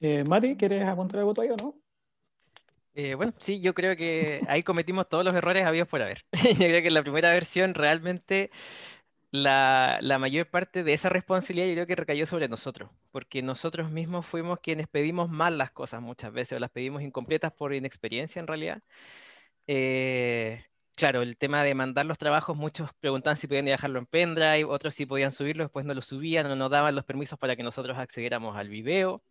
[0.02, 1.76] Eh, Mari, ¿quieres apuntar algo todavía o no?
[2.94, 6.26] Eh, bueno, sí, yo creo que ahí cometimos todos los errores habidos por haber.
[6.32, 8.52] yo creo que en la primera versión realmente
[9.32, 13.92] la, la, mayor parte de esa responsabilidad yo creo que recayó sobre nosotros, porque nosotros
[13.92, 18.40] mismos fuimos quienes pedimos mal las cosas muchas veces, o las pedimos incompletas por inexperiencia
[18.42, 18.82] en realidad.
[19.68, 20.66] Eh,
[20.98, 24.96] claro, el tema de mandar los trabajos, muchos preguntaban si podían dejarlo en pendrive, otros
[24.96, 27.98] si podían subirlo, después no lo subían, no nos daban los permisos para que nosotros
[27.98, 29.24] accediéramos al video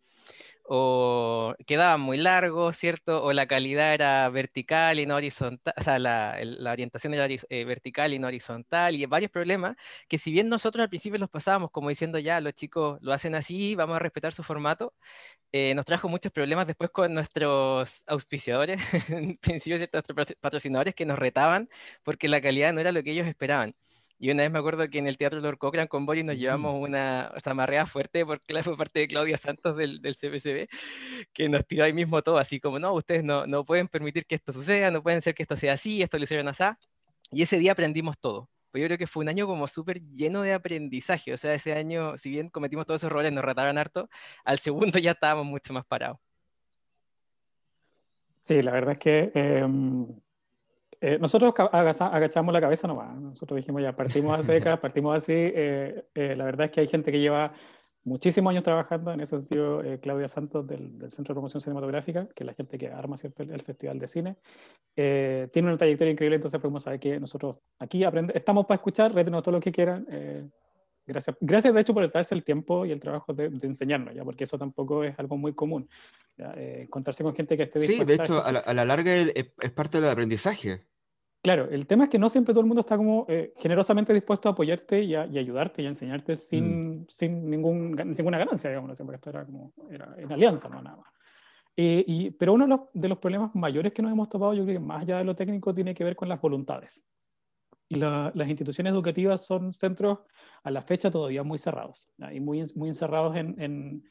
[0.69, 3.23] o quedaban muy largos, ¿cierto?
[3.23, 6.37] O la calidad era vertical y no horizontal, o sea, la,
[6.71, 9.77] orientación era eh, vertical y no horizontal, y varios problemas
[10.09, 13.33] que si bien nosotros al principio los pasábamos como diciendo ya, los chicos lo hacen
[13.35, 14.93] así, vamos a respetar su formato,
[15.51, 19.97] eh, nos trajo muchos problemas después con nuestros auspiciadores, en principio, ¿cierto?
[19.97, 21.69] Nuestros patrocinadores que nos retaban
[22.03, 23.75] porque la calidad no era lo que ellos esperaban.
[24.19, 26.75] Y una vez me acuerdo que en el Teatro Lord Cochrane con Boris nos llevamos
[26.81, 30.67] una zamarrea fuerte porque la fue parte de Claudia Santos del, del CPCB,
[31.33, 34.35] que nos tiró ahí mismo todo, así como, no, ustedes no, no pueden permitir que
[34.35, 36.63] esto suceda, no pueden ser que esto sea así, esto lo hicieron así.
[37.31, 38.49] Y ese día aprendimos todo.
[38.71, 41.33] Pues yo creo que fue un año como súper lleno de aprendizaje.
[41.33, 44.09] O sea, ese año, si bien cometimos todos esos errores, nos rataron harto,
[44.43, 46.19] al segundo ya estábamos mucho más parados.
[48.45, 50.07] Sí, la verdad es que em,
[50.99, 53.19] eh, nosotros agachamos la cabeza nomás.
[53.19, 55.33] Nosotros dijimos ya, partimos a secas, partimos así.
[55.33, 57.51] Eh, eh, la verdad es que hay gente que lleva
[58.03, 62.47] muchísimos años trabajando, en ese sentido, Claudia Santos del, Centro de Promoción Cinematográfica, que es
[62.47, 63.43] la gente que arma ¿cierto?
[63.43, 64.37] El, Festival de Cine.
[64.95, 69.43] tiene una trayectoria increíble, entonces podemos saber que nosotros aquí aprende, estamos para escuchar, retenos
[69.43, 70.05] todo lo que quieran.
[71.07, 74.43] Gracias, gracias de hecho por darse el tiempo y el trabajo de, enseñarnos, ya porque
[74.43, 75.87] eso tampoco es algo muy común.
[76.37, 76.53] ¿ya?
[76.55, 78.03] encontrarse con gente que esté dispuesta.
[78.03, 80.85] Sí, de hecho, a la, larga es, parte del aprendizaje.
[81.41, 84.49] Claro, el tema es que no siempre todo el mundo está como eh, generosamente dispuesto
[84.49, 87.05] a apoyarte y, a, ayudarte y a enseñarte sin, mm.
[87.07, 91.07] sin ningún, ninguna ganancia, digamos, porque esto era como era en alianza, no nada más.
[91.79, 94.63] Eh, y, pero uno de los, de los, problemas mayores que nos hemos topado, yo
[94.63, 97.07] creo que más allá de lo técnico, tiene que ver con las voluntades.
[97.89, 100.19] Y las instituciones educativas son centros
[100.63, 104.03] a la fecha todavía muy cerrados y muy, muy encerrados en, en,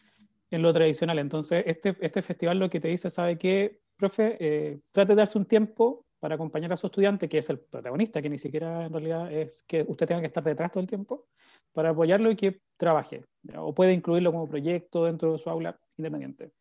[0.51, 1.19] en, lo tradicional.
[1.19, 3.81] Entonces, este, este festival lo que te dice, ¿sabe qué?
[3.97, 7.59] Profe, eh, trate de darse un tiempo para acompañar a su estudiante, que es el
[7.59, 10.89] protagonista, que ni siquiera en realidad es que usted tenga que estar detrás todo el
[10.89, 11.27] tiempo,
[11.73, 13.25] para apoyarlo y que trabaje,
[13.57, 16.53] o puede incluirlo como proyecto dentro de su aula independiente.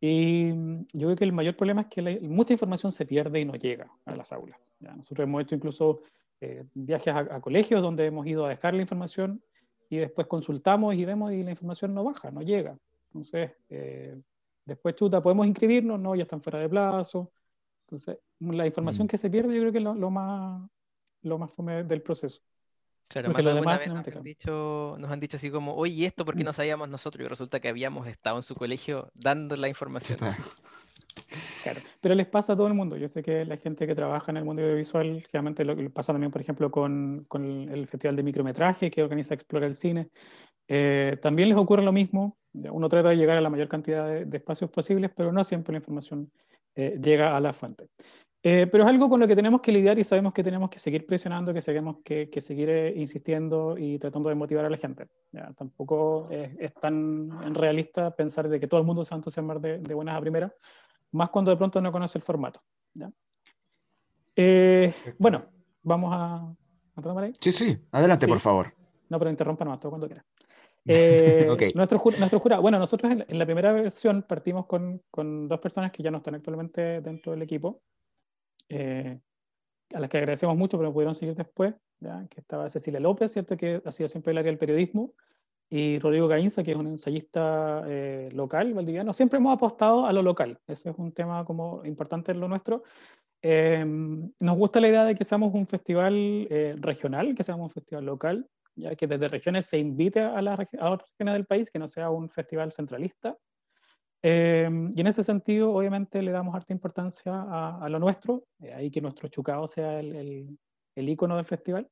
[0.00, 0.52] Y
[0.92, 3.90] yo creo que el mayor problema es que mucha información se pierde y no llega
[4.04, 4.60] a las aulas.
[4.80, 6.00] Nosotros hemos hecho incluso
[6.40, 9.42] eh, viajes a, colegios donde hemos ido a dejar la información
[9.90, 12.78] y después consultamos y vemos y la información no baja, no llega.
[13.06, 14.20] Entonces, eh,
[14.64, 16.00] después, chuta, ¿podemos inscribirnos?
[16.00, 17.32] No, ya están fuera de plazo.
[17.86, 19.08] Entonces, la información mm.
[19.08, 20.68] que se pierde yo creo que es lo, más,
[21.22, 22.40] lo más fome del proceso.
[23.08, 26.26] Claro, más lo demás, nos, han dicho, nos han dicho así como, oye, ¿y esto
[26.26, 26.46] por qué mm.
[26.46, 27.24] no sabíamos nosotros?
[27.24, 30.18] Y resulta que habíamos estado en su colegio dando la información.
[31.72, 32.96] Claro, pero les pasa a todo el mundo.
[32.96, 36.12] Yo sé que la gente que trabaja en el mundo audiovisual, realmente lo que pasa
[36.12, 40.08] también, por ejemplo, con, con el Festival de Micrometraje que organiza Explora el Cine,
[40.68, 42.36] eh, también les ocurre lo mismo.
[42.52, 45.78] Uno trata de llegar a la mayor cantidad de espacios posibles, pero no siempre la
[45.78, 46.30] información
[46.74, 47.88] eh, llega a la fuente.
[48.40, 50.78] Eh, pero es algo con lo que tenemos que lidiar y sabemos que tenemos que
[50.78, 54.76] seguir presionando, que tenemos que, que seguir eh, insistiendo y tratando de motivar a la
[54.76, 55.06] gente.
[55.32, 55.52] ¿ya?
[55.54, 59.78] Tampoco es, tan realista pensar de que todo el mundo se va a entusiasmar de,
[59.78, 60.52] de buenas a primeras,
[61.12, 62.62] más cuando de pronto no conoce el formato.
[62.94, 63.10] ¿ya?
[65.18, 65.46] bueno,
[65.82, 66.54] vamos a,
[66.96, 67.32] a ahí.
[67.40, 68.72] Sí, sí, adelante por favor.
[69.08, 70.24] No, pero interrumpa nomás, todo cuando quiera.
[70.90, 75.92] Eh, nuestro, nuestro jurado, bueno, nosotros en, la primera versión partimos con, con, dos personas
[75.92, 77.82] que ya no están actualmente dentro del equipo,
[78.70, 79.20] eh,
[79.92, 82.26] a las que agradecemos mucho, pero pudieron seguir después, ¿ya?
[82.30, 83.54] que estaba Cecilia López, ¿cierto?
[83.58, 85.12] que ha sido siempre el área del periodismo,
[85.70, 89.12] y Rodrigo Gainza, que es un ensayista eh, local, valdiviano.
[89.12, 92.82] Siempre hemos apostado a lo local, ese es un tema como importante en lo nuestro.
[93.42, 96.48] nos gusta la idea de que seamos un festival
[96.80, 100.90] regional, que seamos un festival local, ya que desde regiones se invite a, las a
[100.90, 103.36] otras regiones del país, que no sea un festival centralista.
[104.22, 107.32] Em, y en ese sentido, obviamente, le damos harta importancia
[107.80, 110.58] a, lo nuestro, eh, ahí que nuestro chucao sea el, el,
[110.96, 111.88] el icono del festival.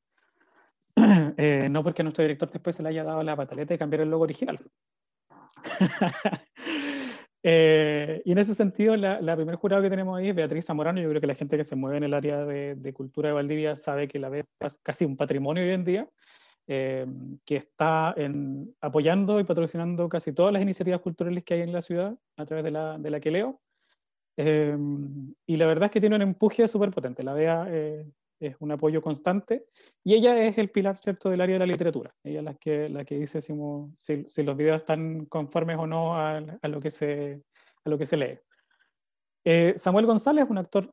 [1.39, 4.11] Eh, no porque nuestro director después se le haya dado la pataleta de cambiar el
[4.11, 4.59] logo original.
[7.49, 11.01] Eh, y en ese sentido, la, la primer jurado que tenemos ahí es Beatriz Zamorano.
[11.01, 13.35] Yo creo que la gente que se mueve en el área de, de cultura de
[13.35, 14.47] Valdivia sabe que la ve
[14.83, 16.09] casi un patrimonio hoy en día.
[16.69, 17.07] Eh,
[17.45, 21.81] que está en, apoyando y patrocinando casi todas las iniciativas culturales que hay en la
[21.81, 23.61] ciudad a través de la, de la que leo.
[24.37, 24.77] Eh,
[25.47, 27.23] y la verdad es que tiene un empuje súper potente.
[27.23, 28.07] La DEA eh,
[28.41, 29.67] es un apoyo constante
[30.05, 32.15] y ella es el pilar cierto del área de la literatura.
[32.23, 33.55] Ella es la que, la que dice si,
[34.27, 37.43] si, los videos están conformes o no a, a, lo, que se,
[37.85, 38.39] a lo que se lee.
[39.77, 40.93] Samuel González, un actor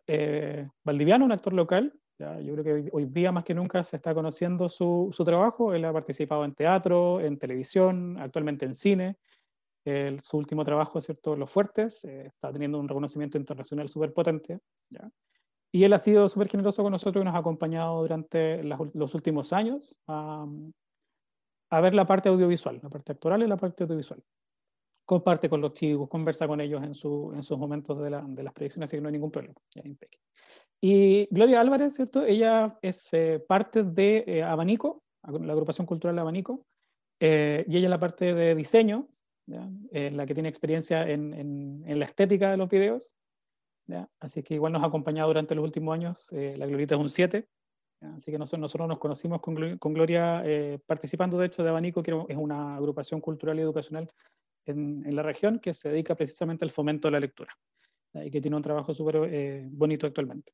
[0.83, 4.69] valdiviano, un actor local, yo creo que hoy día más que nunca se está conociendo
[4.69, 5.73] su, su trabajo.
[5.73, 9.17] Él ha participado en teatro, en televisión, actualmente en cine.
[10.21, 11.35] su último trabajo, ¿cierto?
[11.35, 14.59] Los Fuertes, eh, está teniendo un reconocimiento internacional súper potente.
[15.75, 19.51] Y él ha sido súper generoso con nosotros y nos ha acompañado durante los últimos
[19.53, 20.45] años a,
[21.71, 24.23] a, ver la parte audiovisual, la parte actoral y la parte audiovisual.
[25.03, 28.43] comparte con los chicos, conversa con ellos en, su, en sus momentos de, la, de,
[28.43, 29.55] las proyecciones, así que no hay ningún problema.
[30.79, 32.23] Y Gloria Álvarez, ¿cierto?
[32.23, 36.59] Ella es eh, parte de eh, Abanico, la agrupación cultural Abanico,
[37.19, 39.07] eh, y ella es la parte de diseño,
[39.47, 39.67] ¿ya?
[39.91, 43.15] la que tiene experiencia en, en, en, la estética de los videos.
[44.19, 46.27] Así que igual nos ha acompañado durante los últimos años.
[46.31, 47.47] la Glorita es un 7,
[48.15, 49.55] Así que nosotros, nosotros nos conocimos con,
[49.93, 54.11] Gloria eh, participando, de hecho, de Abanico, que es una agrupación cultural y educacional
[54.65, 57.53] en, la región que se dedica precisamente al fomento de la lectura
[58.13, 60.53] y que tiene un trabajo súper eh, bonito actualmente.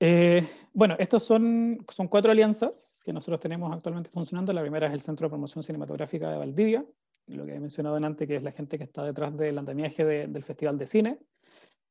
[0.00, 4.52] Eh, bueno, estos son, son cuatro alianzas que nosotros tenemos actualmente funcionando.
[4.52, 6.84] La primera es el Centro de Promoción Cinematográfica de Valdivia,
[7.26, 10.26] lo que he mencionado antes, que es la gente que está detrás del andamiaje de,
[10.26, 11.18] del Festival de Cine.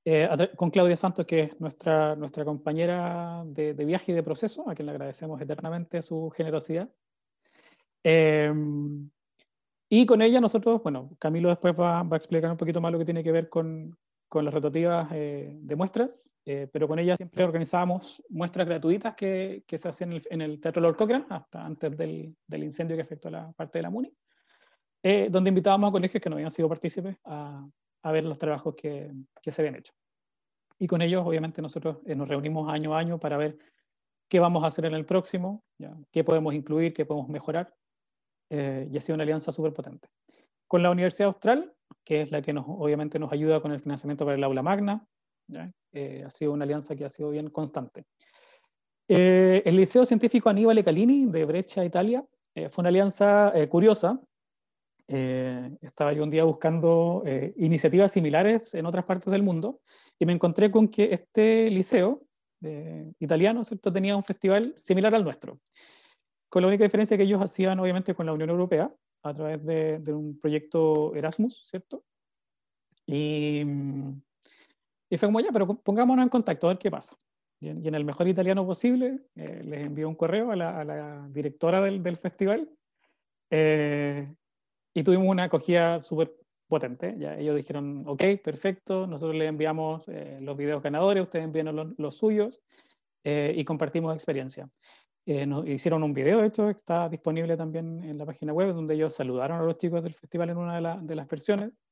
[0.04, 4.68] Eh, con Claudia Santos, que es nuestra, nuestra compañera de, de, viaje y de proceso,
[4.68, 6.90] a quien le agradecemos eternamente su generosidad.
[8.04, 8.52] Eh,
[9.94, 12.98] y con ella nosotros, bueno, Camilo después va, va, a explicar un poquito más lo
[12.98, 13.96] que tiene que ver con,
[14.32, 19.66] con las rotativas eh, de muestras, eh, pero con ella siempre organizábamos muestras gratuitas que,
[19.68, 22.96] que se hacían en el, en el, Teatro Lord Cochrane, hasta antes del, del, incendio
[22.96, 24.14] que afectó la parte de la MUNI,
[25.04, 27.68] eh, donde invitábamos a colegios que no habían sido partícipes a,
[28.04, 29.12] a ver los trabajos que,
[29.42, 29.94] que, se habían hecho.
[30.80, 33.58] Y con ellos, obviamente, nosotros eh, nos reunimos año a año para ver
[34.30, 35.96] qué vamos a hacer en el próximo, ¿ya?
[36.12, 37.74] qué podemos incluir, qué podemos mejorar.
[38.50, 40.08] Eh, y ha sido una alianza súper potente.
[40.68, 44.26] Con la Universidad Austral, que es la que nos, obviamente nos ayuda con el financiamiento
[44.26, 45.06] para el aula magna,
[45.94, 48.06] eh, ha sido una alianza que ha sido bien constante.
[49.08, 54.20] Eh, el Liceo Científico Aníbal Calini de Breccia, Italia, eh, fue una alianza curiosa
[55.08, 59.82] eh, estaba yo un día buscando eh, iniciativas similares en otras partes del mundo
[60.20, 62.24] y me encontré con que este liceo
[62.62, 63.92] eh, italiano ¿cierto?
[63.92, 65.60] tenía un festival similar al nuestro,
[66.50, 68.90] con la única diferencia que ellos hacían obviamente con la Unión Europea
[69.24, 72.04] a través de, de un proyecto Erasmus, ¿cierto?
[73.06, 73.64] Y,
[75.10, 77.16] y, fue como ya, pero pongámonos en contacto a ver qué pasa.
[77.60, 80.80] Y en, y en el mejor italiano posible eh, les envió un correo a la,
[80.80, 82.70] a la directora del, del festival
[83.52, 84.34] eh,
[84.94, 86.34] y tuvimos una acogida súper
[86.68, 87.16] potente.
[87.18, 91.94] Ya ellos dijeron, ok, perfecto, nosotros les enviamos eh, los videos ganadores, ustedes envían los,
[91.98, 92.62] los suyos
[93.24, 94.70] eh, y compartimos experiencia.
[95.26, 98.96] Eh, nos hicieron un video, de hecho, está disponible también en la página web, donde
[98.96, 101.84] ellos saludaron a los chicos del festival en una de, la, de las versiones.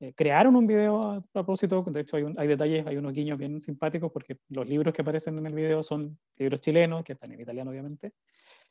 [0.00, 3.38] Eh, crearon un video a propósito, de hecho hay, un, hay, detalles, hay unos guiños
[3.38, 7.32] bien simpáticos, porque los libros que aparecen en el video son libros chilenos, que están
[7.32, 8.12] en italiano obviamente,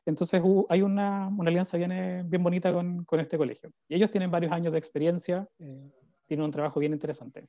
[0.06, 3.72] entonces hay una, una, alianza bien, bien bonita con, con, este colegio.
[3.88, 5.92] Y ellos tienen varios años de experiencia, eh,
[6.26, 7.48] tienen un trabajo bien interesante.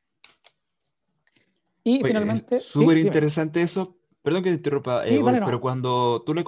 [1.82, 2.60] Y Oye, finalmente...
[2.60, 3.06] Súper ¿sí?
[3.06, 3.98] interesante eso.
[4.22, 5.60] Perdón que te interrumpa, sí, eh, vale, pero no.
[5.60, 6.42] cuando, tú le,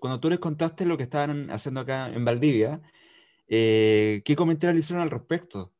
[0.00, 2.80] cuando tú les contaste lo que estaban haciendo acá en Valdivia,
[3.46, 5.72] eh, ¿qué comentarios le hicieron al respecto?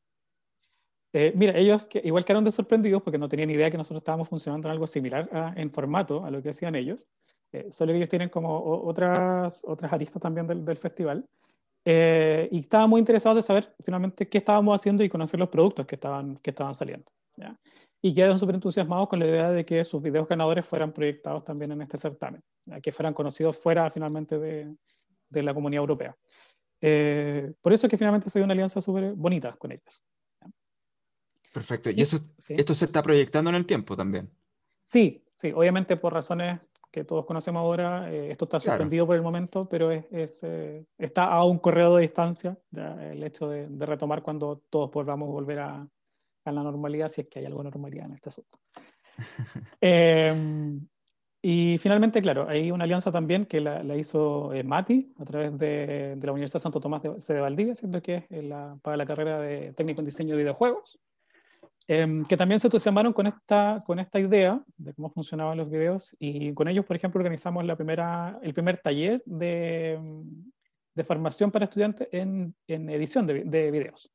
[1.13, 4.29] Eh, mira, ellos que, igual quedaron de sorprendidos porque no tenían idea que nosotros estábamos
[4.29, 7.07] funcionando en algo similar a, en formato a lo que hacían ellos.
[7.55, 11.25] Eh, solo que ellos tienen como otras, otras aristas también del, del festival.
[11.85, 15.87] Eh, y estaban muy interesados de saber finalmente qué estábamos haciendo y conocer los productos
[15.87, 17.13] que estaban, que estaban saliendo.
[17.37, 17.57] ¿ya?
[18.03, 21.71] Y quedaron súper entusiasmados con la idea de que sus videos ganadores fueran proyectados también
[21.71, 22.81] en este certamen, ¿ya?
[22.81, 24.75] que fueran conocidos fuera finalmente de,
[25.29, 26.17] de la comunidad europea.
[26.81, 30.03] Eh, por eso es que finalmente se dio una alianza súper bonita con ellos.
[30.41, 30.51] ¿ya?
[31.53, 31.91] Perfecto.
[31.91, 32.55] ¿Y eso, sí.
[32.59, 34.29] esto se está proyectando en el tiempo también?
[34.87, 39.07] Sí, sí, obviamente por razones que todos conocemos ahora, eh, esto está suspendido claro.
[39.07, 43.23] por el momento, pero es, es eh, está a un correo de distancia ya, el
[43.23, 45.89] hecho de, de, retomar cuando todos podamos volver a,
[46.45, 48.59] a, la normalidad, si es que hay algo de normalidad en este asunto.
[49.81, 50.79] eh,
[51.47, 55.59] y finalmente, claro, hay una alianza también que la, la hizo eh, Mati a través
[55.59, 59.05] de, de, la Universidad Santo Tomás de, de Valdivia, siendo que es la, para la
[59.05, 60.99] carrera de técnico en diseño de videojuegos.
[61.87, 66.17] Eh, que también se entusiasmaron con esta, con esta idea de cómo funcionaban los videos
[66.19, 69.99] y con ellos, por ejemplo, organizamos la primera, el primer taller de,
[70.95, 74.11] de formación para estudiantes en, en edición de, de, videos,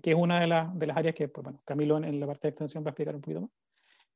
[0.00, 2.48] que es una de, la, de las áreas que pues, bueno, Camilo en, la parte
[2.48, 3.50] de extensión va a explicar un poquito más,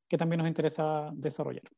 [0.07, 1.69] que también nos interesa desarrollar.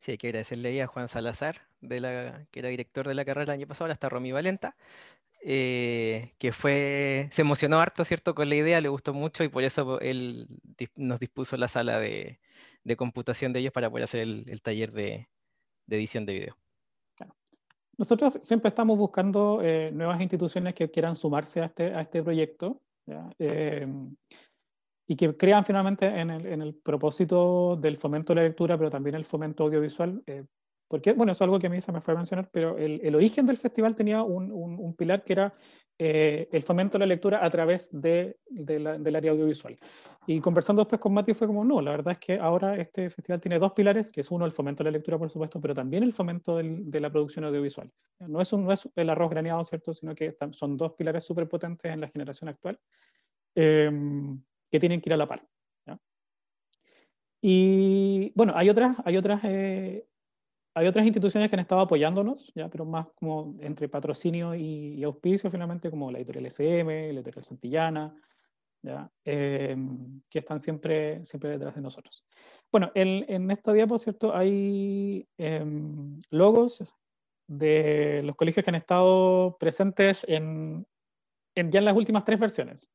[0.00, 3.52] Sí, hay que agradecerle a Juan Salazar, de la, que era director de la carrera
[3.52, 4.76] el año pasado, hasta Romy Valenta,
[5.44, 9.64] eh, que fue, se emocionó harto, ¿cierto?, con la idea, le gustó mucho y por
[9.64, 10.48] eso él
[10.96, 12.38] nos dispuso la sala de,
[12.84, 15.28] de computación de ellos para poder hacer el, el taller de,
[15.88, 16.56] edición de video.
[17.96, 22.80] Nosotros siempre estamos buscando eh, nuevas instituciones que quieran sumarse a este, a este proyecto
[23.38, 23.86] eh,
[25.08, 28.90] y que crean finalmente en el, en el, propósito del fomento de la lectura, pero
[28.90, 30.22] también el fomento audiovisual,
[30.88, 33.00] Porque, bueno, eso es algo que a mí se me fue a mencionar, pero el,
[33.02, 35.54] el origen del festival tenía un, un, un pilar que era
[35.98, 39.76] eh, el fomento de la lectura a través de, de la, del área audiovisual.
[40.26, 43.40] Y conversando después con Mati fue como, no, la verdad es que ahora este festival
[43.40, 46.02] tiene dos pilares, que es uno, el fomento de la lectura, por supuesto, pero también
[46.02, 47.90] el fomento del, de la producción audiovisual.
[48.20, 49.92] No es, un, no es el arroz graneado, ¿cierto?
[49.92, 52.78] Sino que son dos pilares súper potentes en la generación actual
[53.54, 53.90] eh,
[54.70, 55.42] que tienen que ir a la par.
[55.86, 55.98] ¿ya?
[57.42, 60.07] Y bueno, hay otras, hay otras eh,
[60.78, 62.68] hay otras instituciones que han estado apoyándonos, ¿ya?
[62.68, 67.44] pero más como entre patrocinio y, y auspicio finalmente, como la editorial SM, la editorial
[67.44, 68.14] Santillana,
[68.82, 69.10] ¿ya?
[69.24, 69.76] Eh,
[70.30, 72.24] que están siempre, siempre detrás de nosotros.
[72.70, 74.34] Bueno, en, esta diapo, ¿cierto?
[74.34, 75.64] Hay eh,
[76.30, 76.96] logos
[77.46, 80.86] de los colegios que han estado presentes en,
[81.54, 82.88] en, ya en las últimas tres versiones.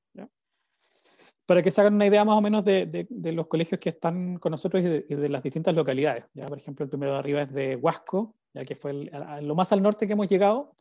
[1.45, 3.89] Para que se hagan una idea más o menos de, de, de los colegios que
[3.89, 6.25] están con nosotros y de, y de, las distintas localidades.
[6.33, 6.45] ¿ya?
[6.45, 9.41] Por ejemplo, el primero de arriba es de Huasco, ya que fue el, a, a
[9.41, 10.75] lo más al norte que hemos llegado,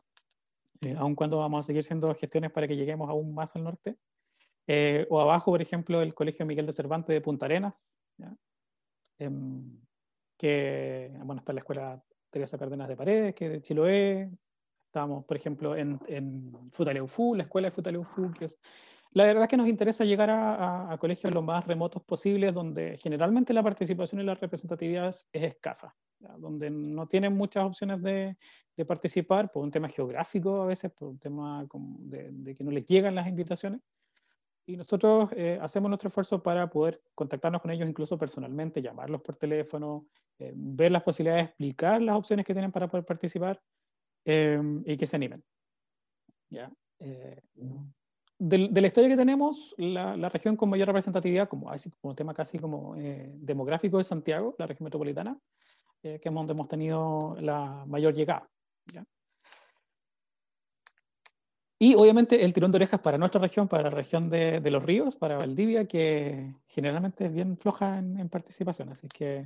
[0.81, 3.97] eh, aun cuando vamos a seguir haciendo gestiones para que lleguemos aún más al norte.
[4.67, 7.89] Eh, o abajo, por ejemplo, el Colegio Miguel de Cervantes de Punta Arenas,
[9.19, 9.29] eh,
[10.37, 14.31] que, bueno, está la Escuela Teresa Cárdenas de Paredes, que es de Chiloé.
[14.85, 18.57] Estamos, por ejemplo, en, en Futaleufú, la Escuela de Futaleufú, que es
[19.13, 22.53] la verdad es que nos interesa llegar a, a, a, colegios lo más remotos posibles,
[22.53, 26.35] donde generalmente la participación y la representatividad es, es escasa, ¿ya?
[26.37, 28.35] donde no tienen muchas opciones de,
[28.75, 31.65] de, participar por un tema geográfico a veces, por un tema
[31.99, 33.81] de, de que no les llegan las invitaciones.
[34.65, 39.35] Y nosotros eh, hacemos nuestro esfuerzo para poder contactarnos con ellos incluso personalmente, llamarlos por
[39.35, 40.07] teléfono,
[40.39, 43.61] eh, ver las posibilidades, explicar las opciones que tienen para poder participar
[44.25, 45.43] eh, y que se animen.
[46.49, 46.71] ¿Ya?
[46.99, 47.41] Eh,
[48.43, 52.33] de, de, la historia que tenemos, la, región con mayor representatividad, como, así, como tema
[52.33, 55.39] casi como eh, demográfico es Santiago, la región metropolitana,
[56.01, 58.49] eh, que es donde hemos tenido la mayor llegada.
[61.79, 64.83] Y obviamente el tirón de orejas para nuestra región, para la región de, de los
[64.83, 69.45] ríos, para Valdivia, que generalmente es bien floja en, en, participación, así que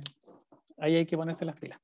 [0.76, 1.80] ahí hay que ponerse las pilas.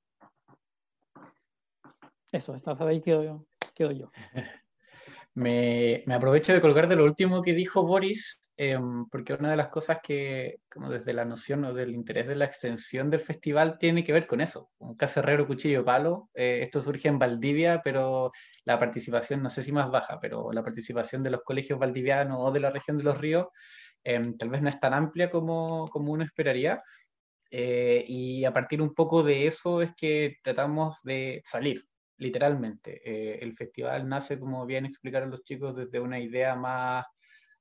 [2.33, 4.11] Eso, hasta ahí quedo, quedo yo.
[5.35, 8.79] Me, aprovecho de colgar de lo último que dijo Boris, eh,
[9.11, 12.45] porque una de las cosas que, como desde la noción o del interés de la
[12.45, 14.71] extensión del festival, tiene que ver con eso.
[14.79, 16.31] Un cacerrero, cuchillo, palo.
[16.35, 18.33] Eh, esto surge en Valdivia, pero
[18.65, 22.53] la participación, no sé si más baja, pero la participación de los colegios valdivianos o
[22.53, 23.49] de la región de los ríos
[24.05, 26.83] eh, tal vez no es tan amplia como, como uno esperaría.
[27.51, 31.87] Eh, y a partir un poco de eso es que tratamos de salir,
[32.19, 33.01] literalmente.
[33.05, 37.07] Eh, el festival nace, como bien explicaron los chicos, desde una idea más,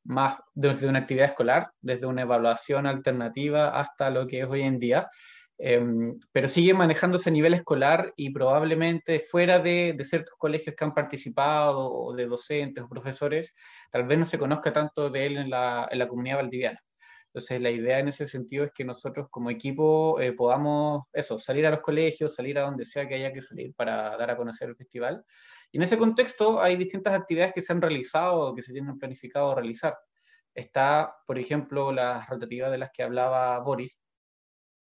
[0.04, 4.80] más desde una actividad escolar, desde una evaluación alternativa hasta lo que es hoy en
[4.80, 5.10] día,
[5.60, 5.82] eh,
[6.32, 10.94] pero sigue manejándose a nivel escolar y probablemente fuera de, de, ciertos colegios que han
[10.94, 13.54] participado o de docentes o profesores,
[13.92, 16.80] tal vez no se conozca tanto de él en la, en la comunidad valdiviana.
[17.34, 21.66] Entonces, la idea en ese sentido es que nosotros como equipo eh, podamos, eso, salir
[21.66, 24.70] a los colegios, salir a donde sea que haya que salir para dar a conocer
[24.70, 25.26] el festival.
[25.72, 29.00] Y en ese contexto hay distintas actividades que se han realizado o que se tienen
[29.00, 29.98] planificado realizar.
[30.54, 34.00] Está, por ejemplo, las rotativas de las que hablaba Boris,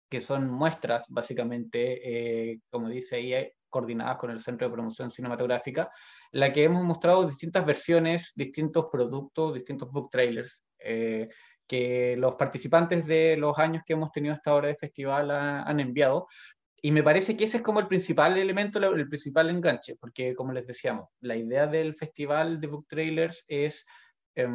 [0.07, 5.89] que son muestras, básicamente, eh, como dice ahí, coordinadas con el Centro de Promoción Cinematográfica,
[6.31, 10.61] en la que hemos mostrado distintas versiones, distintos productos, distintos book trailers.
[10.77, 11.27] Eh,
[11.67, 15.79] que los participantes de los años que hemos tenido hasta ahora de festival ha, han
[15.79, 16.27] enviado.
[16.81, 20.51] Y me parece que ese es como el principal elemento, el principal enganche, porque como
[20.51, 23.85] les decíamos, la idea del festival de book trailers es
[24.35, 24.47] eh,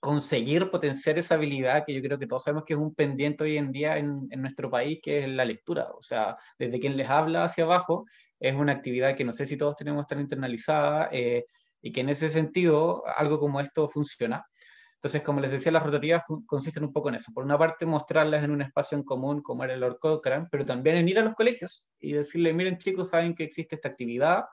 [0.00, 3.56] conseguir potenciar esa habilidad que yo creo que todos sabemos que es un pendiente hoy
[3.56, 5.88] en día en, en nuestro país, que es la lectura.
[5.92, 8.06] O sea, desde quien les habla hacia abajo,
[8.38, 11.46] es una actividad que no sé si todos tenemos tan internalizada eh,
[11.82, 14.46] y que en ese sentido algo como esto funciona.
[15.06, 17.30] Entonces, como les decía, las rotativas consisten un poco en eso.
[17.32, 20.00] Por una parte, mostrarlas en un espacio en común, como era el Lord
[20.50, 23.86] pero también en ir a los colegios y decirle, miren chicos, saben que existe esta
[23.86, 24.46] actividad,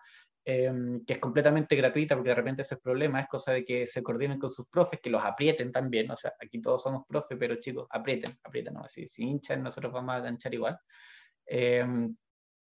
[0.45, 0.71] eh,
[1.07, 4.03] que es completamente gratuita, porque de repente ese es problema, es cosa de que se
[4.03, 7.55] coordinen con sus profes, que los aprieten también, o sea, aquí todos somos profes, pero
[7.55, 8.87] chicos, aprieten, aprieten, ¿no?
[8.87, 10.77] si, si hinchan, nosotros vamos a enganchar igual.
[11.47, 11.83] Eh,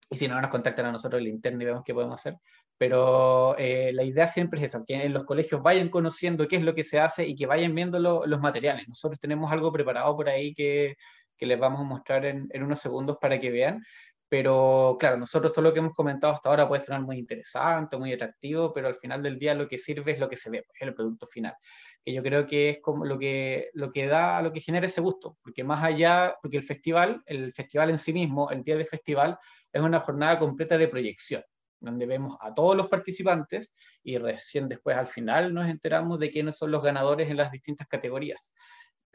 [0.10, 2.36] y si no, nos contactan a nosotros el interno y vemos qué podemos hacer.
[2.78, 6.64] Pero eh, la idea siempre es esa, que en los colegios vayan conociendo qué es
[6.64, 8.88] lo que se hace y que vayan viendo lo, los materiales.
[8.88, 10.96] Nosotros tenemos algo preparado por ahí que,
[11.38, 13.84] que les vamos a mostrar en, en, unos segundos para que vean.
[14.28, 18.12] pero claro, nosotros todo lo que hemos comentado hasta ahora puede sonar muy interesante, muy
[18.14, 20.82] atractivo, pero al final del día lo que sirve es lo que se ve, es
[20.88, 21.56] el producto final,
[22.04, 25.02] que yo creo que es como lo que, lo que da, lo que genera ese
[25.02, 28.86] gusto, porque más allá, porque el festival, el festival en sí mismo, el día de
[28.86, 29.38] festival,
[29.72, 31.44] es una jornada completa de proyección
[31.80, 33.74] donde vemos a todos los participantes
[34.04, 37.88] y recién después al final nos enteramos de quiénes son los ganadores en las distintas
[37.88, 38.52] categorías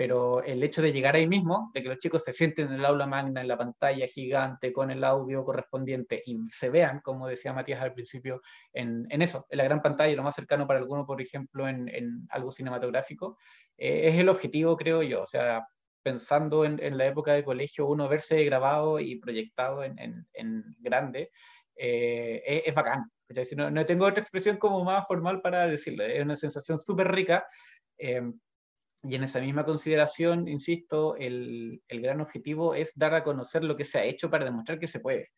[0.01, 2.87] pero el hecho de llegar ahí mismo, de que los chicos se sienten en el
[2.87, 7.53] aula magna, en la pantalla gigante, con el audio correspondiente y se vean, como decía
[7.53, 8.41] Matías al principio,
[8.73, 11.87] en, en eso, en la gran pantalla, lo más cercano para alguno, por ejemplo, en,
[11.91, 13.37] en algo cinematográfico,
[13.77, 15.21] eh, es el objetivo, creo yo.
[15.21, 15.69] O sea,
[16.03, 19.99] pensando en, en, la época de colegio, uno verse grabado y proyectado en,
[20.33, 21.31] en grande,
[21.83, 23.11] eh, es, es, bacán.
[23.57, 26.05] No, no, tengo otra expresión como más formal para decirlo.
[26.05, 27.47] Es una sensación súper rica.
[27.97, 28.23] Eh,
[29.03, 33.77] y en esa misma consideración, insisto, el, el, gran objetivo es dar a conocer lo
[33.77, 35.31] que se ha hecho para demostrar que se puede.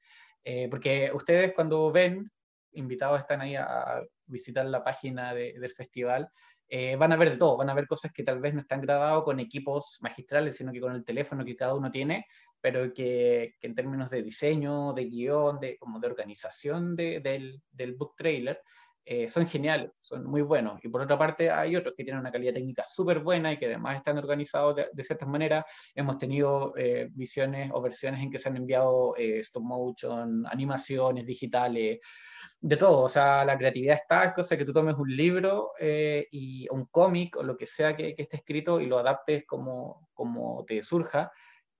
[0.42, 2.28] Eh, porque ustedes cuando ven,
[2.72, 6.28] invitados están ahí a, visitar la página de, del festival,
[6.68, 8.80] eh, van a ver de todo, van a ver cosas que tal vez no están
[8.80, 12.24] grabadas con equipos magistrales, sino que con el teléfono que cada uno tiene,
[12.62, 17.60] pero que, que en términos de diseño, de guion, de, como de organización de, del,
[17.72, 18.62] del book trailer,
[19.04, 20.78] eh, son geniales, son muy buenos.
[20.84, 23.66] Y por otra parte hay otros que tienen una calidad técnica súper buena y que
[23.66, 25.64] además están organizados de, de ciertas maneras.
[25.92, 31.26] Hemos tenido eh, visiones o versiones en que se han enviado eh, stop motion, animaciones
[31.26, 31.98] digitales,
[32.60, 33.02] de todo.
[33.02, 36.86] O sea, la creatividad está, es cosa que tú tomes un libro eh, y un
[36.86, 40.80] cómic o lo que sea que, que, esté escrito y lo adaptes como, como te
[40.82, 41.32] surja.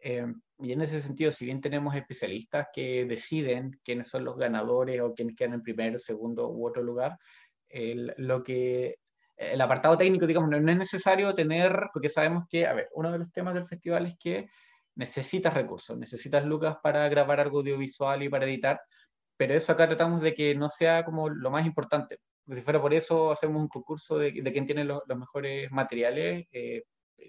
[0.03, 0.27] Eh,
[0.59, 5.15] y en ese sentido, si bien tenemos especialistas que deciden quiénes son los ganadores o
[5.15, 7.19] quiénes quedan en primer, segundo u otro lugar,
[7.69, 8.97] el, lo que,
[9.37, 13.19] el apartado técnico, digamos, no, es necesario tener, porque sabemos que, a ver, uno de
[13.19, 14.49] los temas del festival es que
[14.97, 18.81] necesitas recursos, necesitas lucas para grabar algo audiovisual y para editar,
[19.37, 22.19] pero eso acá tratamos de que no sea como lo más importante.
[22.51, 26.83] Si fuera por eso, hacemos un concurso de, quién tiene los, los mejores materiales, eh,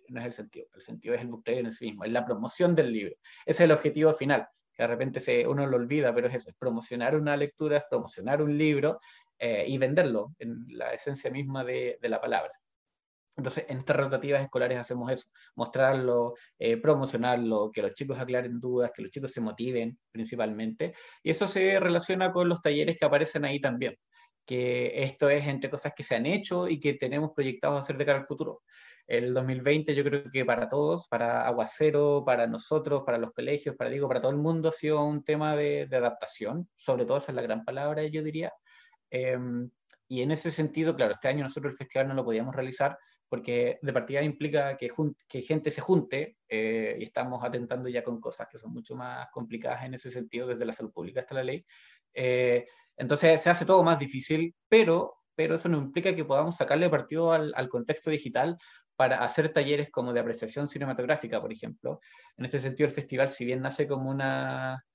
[0.10, 2.26] no es el sentido, el sentido es el book trailer en sí mismo, es la
[2.26, 3.16] promoción del libro.
[3.46, 6.50] Ese es el objetivo final, que de repente se, uno lo olvida, pero es eso,
[6.50, 9.00] es promocionar una lectura, es promocionar un libro
[9.40, 12.52] eh, y venderlo en la esencia misma de, de, la palabra.
[13.36, 18.92] Entonces, en estas rotativas escolares hacemos eso, mostrarlo, eh, promocionarlo, que los chicos aclaren dudas,
[18.96, 20.94] que los chicos se motiven principalmente.
[21.24, 23.98] Y eso se relaciona con los talleres que aparecen ahí también,
[24.46, 28.06] que esto es entre cosas que se han hecho y que tenemos proyectados hacer de
[28.06, 28.62] cara al futuro
[29.08, 33.90] el 2020 yo creo que para todos, para Aguacero, para nosotros, para los colegios, para
[33.90, 37.32] digo, para todo el mundo ha sido un tema de, de adaptación, sobre todo esa
[37.32, 38.54] es la gran palabra, yo diría.
[39.12, 39.38] Eh,
[40.08, 42.98] y en ese sentido, claro, este año nosotros el festival no lo podíamos realizar
[43.34, 44.92] porque de partida implica que,
[45.28, 49.28] que gente se junte eh, y estamos atentando ya con cosas que son mucho más
[49.32, 51.66] complicadas en ese sentido, desde la salud pública hasta la ley.
[52.14, 56.92] Eh, entonces se hace todo más difícil, pero pero eso no implica que podamos sacarle
[56.92, 58.56] partido al, al, contexto digital
[59.04, 62.00] para hacer talleres como de apreciación cinematográfica, por ejemplo.
[62.38, 64.86] En este sentido, el festival, si bien nace como una,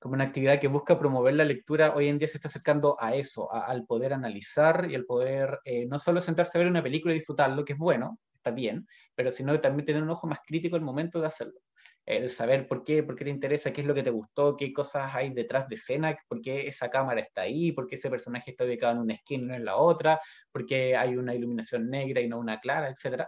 [0.00, 3.14] como una actividad que busca promover la lectura, hoy en día se está acercando a
[3.14, 7.14] eso, al poder analizar y al poder eh, no solo sentarse a ver una película
[7.14, 10.74] y disfrutarlo, que es bueno, está bien, pero sino también tener un ojo más crítico
[10.74, 11.60] al momento de hacerlo
[12.06, 14.72] el saber por qué, por qué te interesa, qué es lo que te gustó, qué
[14.72, 18.50] cosas hay detrás de escena, por qué esa cámara está ahí, por qué ese personaje
[18.50, 20.20] está ubicado en una esquina y no en la otra,
[20.52, 23.24] por qué hay una iluminación negra y no una clara, etc.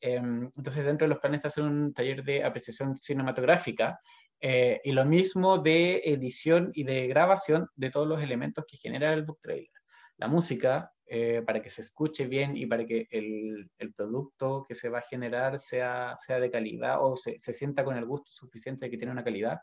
[0.00, 3.98] Eh, entonces, dentro de los planes está hacer un taller de apreciación cinematográfica
[4.40, 9.12] eh, y lo mismo de edición y de grabación de todos los elementos que genera
[9.12, 9.70] el book trailer.
[10.16, 14.76] La música, eh, para que se escuche bien y para que el, el, producto que
[14.76, 18.30] se va a generar sea, sea de calidad o se, se, sienta con el gusto
[18.30, 19.58] suficiente de que tiene una calidad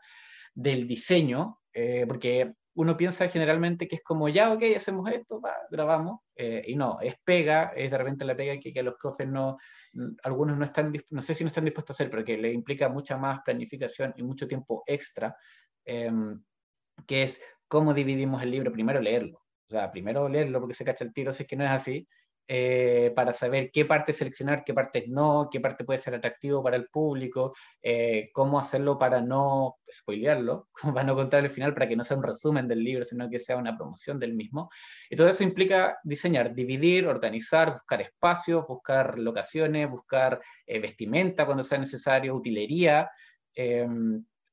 [0.54, 5.54] del diseño, eh, porque uno piensa generalmente que es como, ya, ok, hacemos esto, va,
[5.70, 9.26] grabamos, eh, y no, es pega, es de repente la pega que, que los profes
[9.26, 9.56] no,
[10.24, 12.90] algunos no están, no sé si no están dispuestos a hacer, pero que le implica
[12.90, 15.34] mucha más planificación y mucho tiempo extra,
[15.86, 16.42] em,
[17.06, 21.04] que es cómo dividimos el libro, primero leerlo, o sea, primero leerlo porque se cacha
[21.04, 22.08] el tiro si es que no es así,
[22.50, 26.76] eh, para saber qué parte seleccionar, qué partes no, qué parte puede ser atractivo para
[26.76, 31.96] el público, eh, cómo hacerlo para no spoilearlo, para no contar el final, para que
[31.96, 34.70] no sea un resumen del libro, sino que sea una promoción del mismo.
[35.10, 41.62] Y todo eso implica diseñar, dividir, organizar, buscar espacios, buscar locaciones, buscar eh, vestimenta cuando
[41.62, 43.10] sea necesario, utilería,
[43.54, 43.86] eh,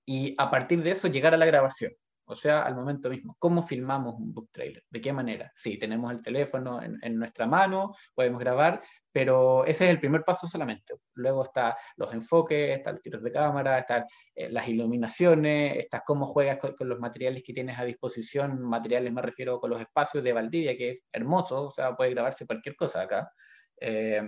[0.05, 1.93] y a partir de eso llegar a la grabación
[2.25, 3.35] o sea, al momento mismo.
[3.39, 4.83] ¿Cómo filmamos un book trailer?
[4.89, 5.51] ¿De qué manera?
[5.55, 10.47] Sí, tenemos el teléfono en, nuestra mano, podemos grabar, pero ese es el primer paso
[10.47, 10.95] solamente.
[11.13, 16.25] Luego están los enfoques, están los tiros de cámara, están eh, las iluminaciones, estás cómo
[16.27, 18.61] juegas con, los materiales que tienes a disposición.
[18.61, 22.45] Materiales me refiero con los espacios de Valdivia, que es hermoso, o sea, puede grabarse
[22.45, 23.31] cualquier cosa acá.
[23.79, 24.21] Eh,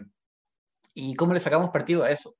[0.94, 2.36] y cómo le sacamos partido a eso.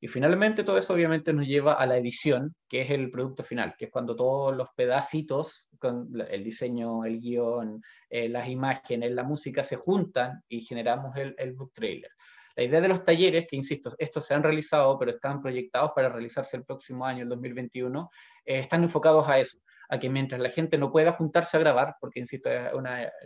[0.00, 3.74] Y finalmente todo eso obviamente nos lleva a la edición, que es el producto final,
[3.78, 9.24] que es cuando todos los pedacitos, con el diseño, el guion, eh, las imágenes, la
[9.24, 12.10] música se juntan y generamos el, book trailer.
[12.54, 16.08] La idea de los talleres, que insisto, estos se han realizado, pero están proyectados para
[16.08, 18.10] realizarse el próximo año, el 2021,
[18.44, 21.96] eh, están enfocados a eso, a que mientras la gente no pueda juntarse a grabar,
[22.00, 22.50] porque insisto,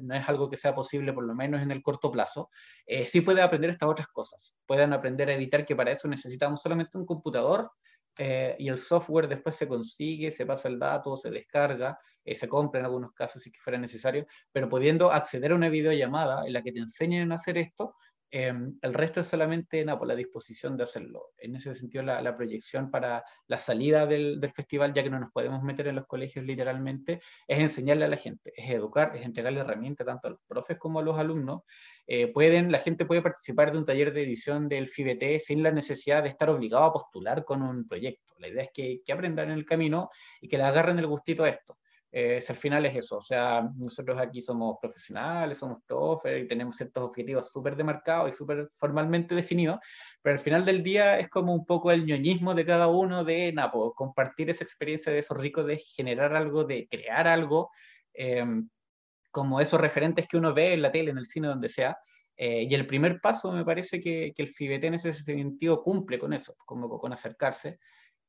[0.00, 2.50] no es algo que sea posible por lo menos en el corto plazo,
[2.86, 4.56] eh, sí puede aprender estas otras cosas.
[4.66, 7.70] Puedan aprender a evitar que para eso necesitamos solamente un computador
[8.18, 12.48] eh, y el software después se consigue, se pasa el dato, se descarga, eh, se
[12.48, 16.62] compra en algunos casos si fuera necesario, pero pudiendo acceder a una videollamada en la
[16.62, 17.94] que te enseñen a hacer esto,
[18.32, 21.32] Em, el resto es solamente por la disposición de hacerlo.
[21.38, 25.62] En ese sentido, la, proyección para la salida del, festival, ya que no nos podemos
[25.64, 30.06] meter en los colegios literalmente, es enseñarle a la gente, es educar, es entregarle herramientas
[30.06, 31.62] tanto a los profes como a los alumnos.
[32.06, 35.72] Eh, pueden, la gente puede participar de un taller de edición del FIBT sin la
[35.72, 38.34] necesidad de estar obligado a postular con un proyecto.
[38.38, 40.08] La idea es que, que aprendan en el camino
[40.40, 41.78] y que le agarren el gustito a esto.
[42.12, 46.74] Eh, al final es eso, o sea, nosotros aquí somos profesionales, somos profes y tenemos
[46.76, 49.78] ciertos objetivos súper demarcados y súper formalmente definidos,
[50.20, 53.52] pero al final del día es como un poco el ñoñismo de cada uno de
[53.52, 57.70] Napo, compartir esa experiencia de esos ricos de generar algo, de crear algo,
[58.12, 58.68] em,
[59.30, 61.96] como esos referentes que uno ve en la tele, en el cine, donde sea.
[62.36, 66.18] Eh, y el primer paso me parece que, que el FIBET en ese sentido cumple
[66.18, 67.78] con eso, como con acercarse.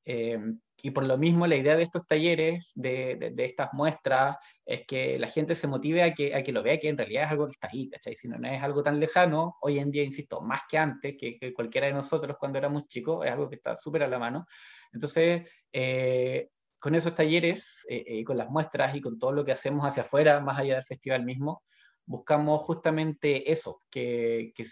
[0.06, 4.86] Em, y por lo mismo la idea de estos talleres, de, de, estas muestras, es
[4.88, 7.32] que la gente se motive a que, a que lo vea que en realidad es
[7.32, 8.16] algo que está ahí, ¿cachai?
[8.16, 11.38] Si no, no es algo tan lejano, hoy en día, insisto, más que antes, que,
[11.38, 14.46] que cualquiera de nosotros cuando éramos chicos, es algo que está súper a la mano.
[14.92, 16.50] Entonces, eh,
[16.80, 20.02] con esos talleres, eh, eh, con las muestras y con todo lo que hacemos hacia
[20.02, 21.64] afuera, más allá del festival mismo,
[22.06, 24.66] buscamos justamente eso, que, que,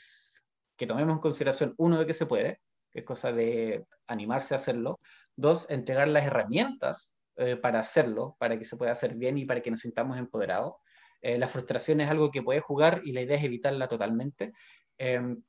[0.75, 4.57] que tomemos en consideración, uno, de que se puede, que es cosa de animarse a
[4.57, 4.99] hacerlo.
[5.39, 9.61] Dos, entregar las herramientas eh, para hacerlo, para que se pueda hacer bien y para
[9.61, 10.73] que nos sintamos empoderados.
[11.21, 14.51] Eh, la frustración es algo que puede jugar y la idea es evitarla totalmente.
[14.97, 15.41] Em,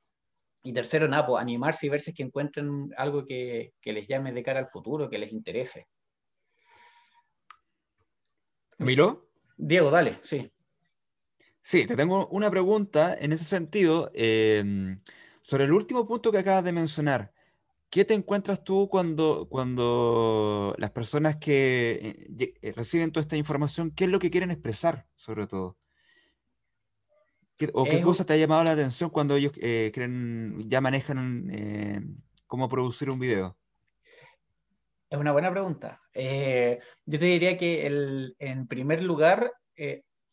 [0.62, 4.06] y tercero, nada, pues, animarse y ver si es que encuentren algo que, que, les
[4.06, 5.88] llame de cara al futuro, que les interese.
[8.78, 9.28] ¿Miro?
[9.56, 10.52] Diego, dale, sí.
[11.62, 14.12] Sí, te tengo una pregunta en ese sentido.
[14.14, 14.96] Eh,
[15.42, 17.32] sobre el último punto que acabas de mencionar,
[17.90, 23.90] ¿qué te encuentras tú cuando, cuando las personas que eh, eh, reciben toda esta información,
[23.90, 25.76] qué es lo que quieren expresar, sobre todo?
[27.74, 32.70] ¿O qué cosa te ha llamado la atención cuando ellos eh, creen, ya manejan cómo
[32.70, 33.58] producir un video?
[35.10, 36.00] Es una buena pregunta.
[36.14, 39.52] yo te diría que el, en primer lugar,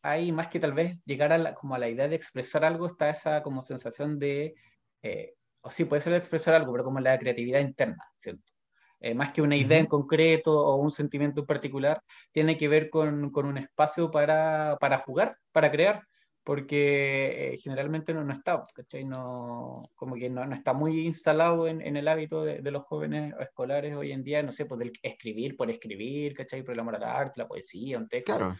[0.01, 2.87] hay más que tal vez llegar a la, como a la idea de expresar algo,
[2.87, 4.55] está esa como sensación de
[5.01, 8.51] eh, o sí, puede ser de expresar algo, pero como la creatividad interna, ¿cierto?
[8.99, 12.01] Eh, más que una idea en concreto o un sentimiento en particular,
[12.31, 16.01] tiene que ver con, con un espacio para, para, jugar, para crear,
[16.43, 19.05] porque eh, generalmente no, no está, ¿cachai?
[19.05, 22.83] No, como que no, no está muy instalado en, en el hábito de, de, los
[22.85, 26.63] jóvenes escolares hoy en día, no sé, pues del escribir por escribir, ¿cachai?
[26.63, 28.35] Por el amor al arte, la poesía, un texto.
[28.35, 28.55] Claro.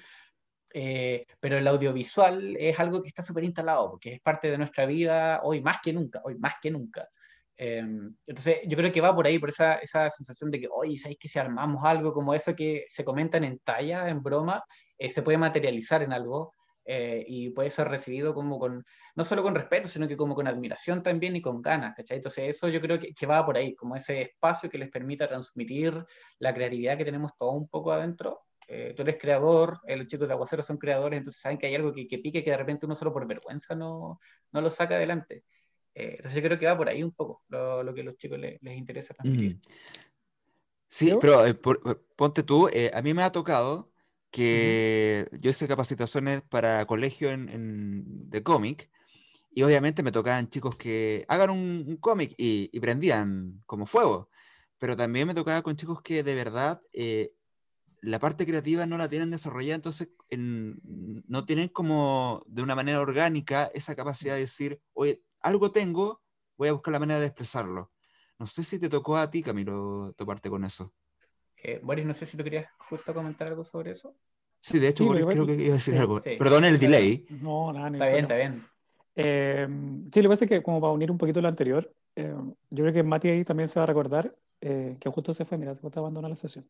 [0.79, 4.85] Eh, pero el audiovisual es algo que está súper instalado, porque es parte de nuestra
[4.85, 7.09] vida hoy más que nunca, hoy más que nunca.
[7.57, 10.99] Em, entonces, yo creo que va por ahí, por esa, esa sensación de que, oye,
[10.99, 14.63] ¿sabéis que si armamos algo como eso que se comentan en talla, en broma,
[14.99, 16.53] eh, se puede materializar en algo
[16.85, 20.47] eh, y puede ser recibido como con, no solo con respeto, sino que como con
[20.47, 22.17] admiración también y con ganas, ¿cachai?
[22.17, 25.27] Entonces, eso yo creo que, que va por ahí, como ese espacio que les permita
[25.27, 26.05] transmitir
[26.37, 30.27] la creatividad que tenemos todo un poco adentro eh, tú eres creador, eh, los chicos
[30.27, 32.85] de Aguacero son creadores, entonces saben que hay algo que, que, pique que de repente
[32.85, 34.19] uno solo por vergüenza no,
[34.51, 35.45] no lo saca adelante.
[35.95, 38.17] Eh, entonces yo creo que va por ahí un poco lo, lo que a los
[38.17, 39.55] chicos les, les interesa transmitir.
[39.55, 39.59] Mm.
[40.89, 41.43] Sí, pero
[42.15, 43.91] ponte tú, a mí me ha tocado
[44.31, 48.89] que yo hice capacitaciones para colegio en, en, de cómic
[49.51, 54.29] y obviamente me tocaban chicos que hagan un, un cómic y, y, prendían como fuego,
[54.77, 56.81] pero también me tocaba con chicos que de verdad
[58.01, 63.71] la parte creativa no la tienen desarrollada, entonces no tienen como de una manera orgánica
[63.73, 66.21] esa capacidad de decir, oye, algo tengo,
[66.57, 67.91] voy a buscar la manera de expresarlo.
[68.39, 70.93] No sé si te tocó a ti, Camilo, toparte con eso.
[71.63, 74.15] Eh, Boris, no sé si tú querías justo comentar algo sobre eso.
[74.59, 76.21] Sí, de hecho, Sí, Boris, que creo que iba a decir sí, algo.
[76.23, 76.35] sí.
[76.37, 77.25] Perdón el delay.
[77.41, 78.27] No, nada, Está bien, problema.
[78.27, 78.67] está bien.
[79.15, 79.67] Eh,
[80.11, 82.35] sí, lo que pasa es que, como para unir un poquito lo anterior, eh,
[82.69, 85.57] yo creo que Mati ahí también se va a recordar eh, que justo se fue,
[85.57, 86.65] mira, se fue a abandonar la sesión.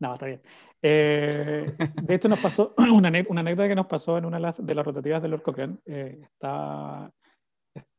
[0.00, 0.40] No, está bien.
[0.80, 4.64] Eh, de hecho, nos pasó una, una anécdota que nos pasó en una de las,
[4.64, 5.78] de las rotativas del Lord Cochrane.
[5.86, 7.12] Eh, está,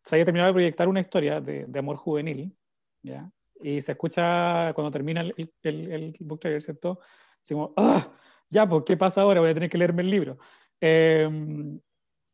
[0.02, 2.58] se había terminado de proyectar una historia de, de amor juvenil,
[3.04, 3.32] ¿ya?
[3.60, 7.00] Y se escucha cuando termina el, el, el book trailer, ¿cierto?
[7.48, 8.12] Como, ¡ah!
[8.50, 9.40] Ya, pues, ¿qué pasa ahora?
[9.40, 10.38] Voy a tener que leerme el libro.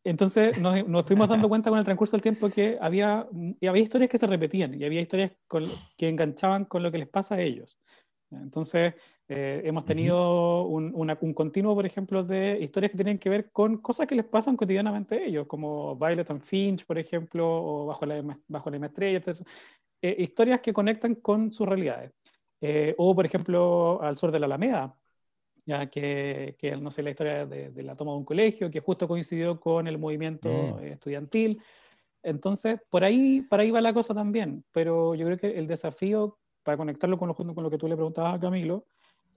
[0.10, 3.28] Entonces nos, nos fuimos dando cuenta con el transcurso del tiempo que había,
[3.60, 5.66] y había historias que se repetían y había historias con-
[5.98, 7.78] que enganchaban con lo que les pasa a ellos.
[8.30, 8.94] Entonces,
[9.30, 13.52] eh, hemos tenido un, una- un continuo, por ejemplo, de historias que tienen que ver
[13.52, 17.86] con cosas que les pasan cotidianamente a ellos, como Violet and Finch, por ejemplo, o
[17.86, 19.42] Bajo la, bajo la misma estrella, etc.
[20.02, 22.12] Eh, historias que conectan con sus realidades.
[22.60, 24.94] Eh, o, por ejemplo, Al sur de la Alameda,
[25.68, 28.80] ya que, que, no sé, la historia de, de la toma de un colegio, que
[28.80, 30.80] justo coincidió con el movimiento Mm.
[30.84, 31.62] eh, estudiantil.
[32.24, 36.40] Entonces, por ahí, por ahí va la cosa también, pero yo creo que el desafío,
[36.64, 38.86] para conectarlo con lo, con lo que tú le preguntabas a Camilo,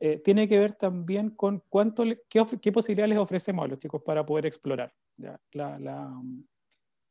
[0.00, 3.78] eh, tiene que ver también con cuánto le- qué, qué posibilidades les ofrecemos a los
[3.78, 5.38] chicos para poder explorar ¿ya?
[5.52, 6.10] La, la,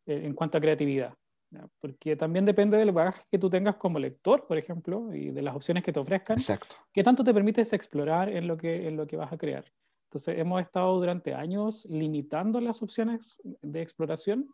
[0.07, 1.13] eh, en cuanto a creatividad.
[1.79, 5.55] Porque también depende del bagaje que tú tengas como lector, por ejemplo, y de las
[5.55, 6.75] opciones que te ofrezcan, Exacto.
[6.93, 9.65] qué tanto te permites explorar en lo que, en lo que vas a crear.
[10.09, 14.47] Entonces, hemos estado durante años limitando las opciones de exploración,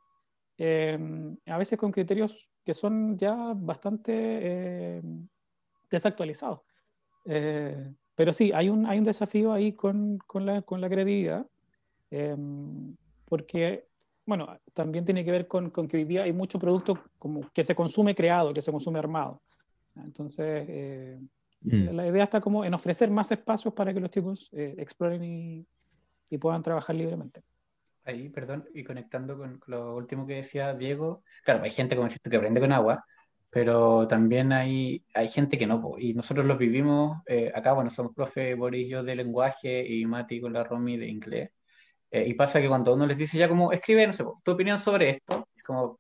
[0.58, 0.98] eh,
[1.46, 5.02] a veces con criterios que son ya bastante eh,
[5.90, 6.62] desactualizados.
[7.26, 11.46] Eh, pero sí, hay un, hay un desafío ahí con, con, la, con la creatividad,
[12.12, 12.36] eh,
[13.26, 13.88] porque,
[14.26, 17.64] bueno, también tiene que ver con, con, que hoy día hay mucho producto como que
[17.64, 19.42] se consume creado, que se consume armado.
[19.96, 21.20] Entonces, eh,
[21.66, 21.96] Mm.
[21.96, 25.66] la idea está como en ofrecer más espacios para que los chicos eh, exploren y,
[26.30, 27.42] y, puedan trabajar libremente.
[28.04, 32.30] Ahí, perdón, y conectando con lo último que decía Diego, claro, hay gente, como dijiste,
[32.30, 33.04] que aprende con agua,
[33.50, 38.14] pero también hay, hay gente que no, y nosotros los vivimos eh, acá, bueno, somos
[38.14, 41.50] profe Boris y yo de lenguaje y Mati con la Romy de inglés,
[42.16, 44.80] eh, y pasa que cuando uno les dice ya como, escribe, no sé, tu opinión
[44.80, 46.00] sobre esto, es como,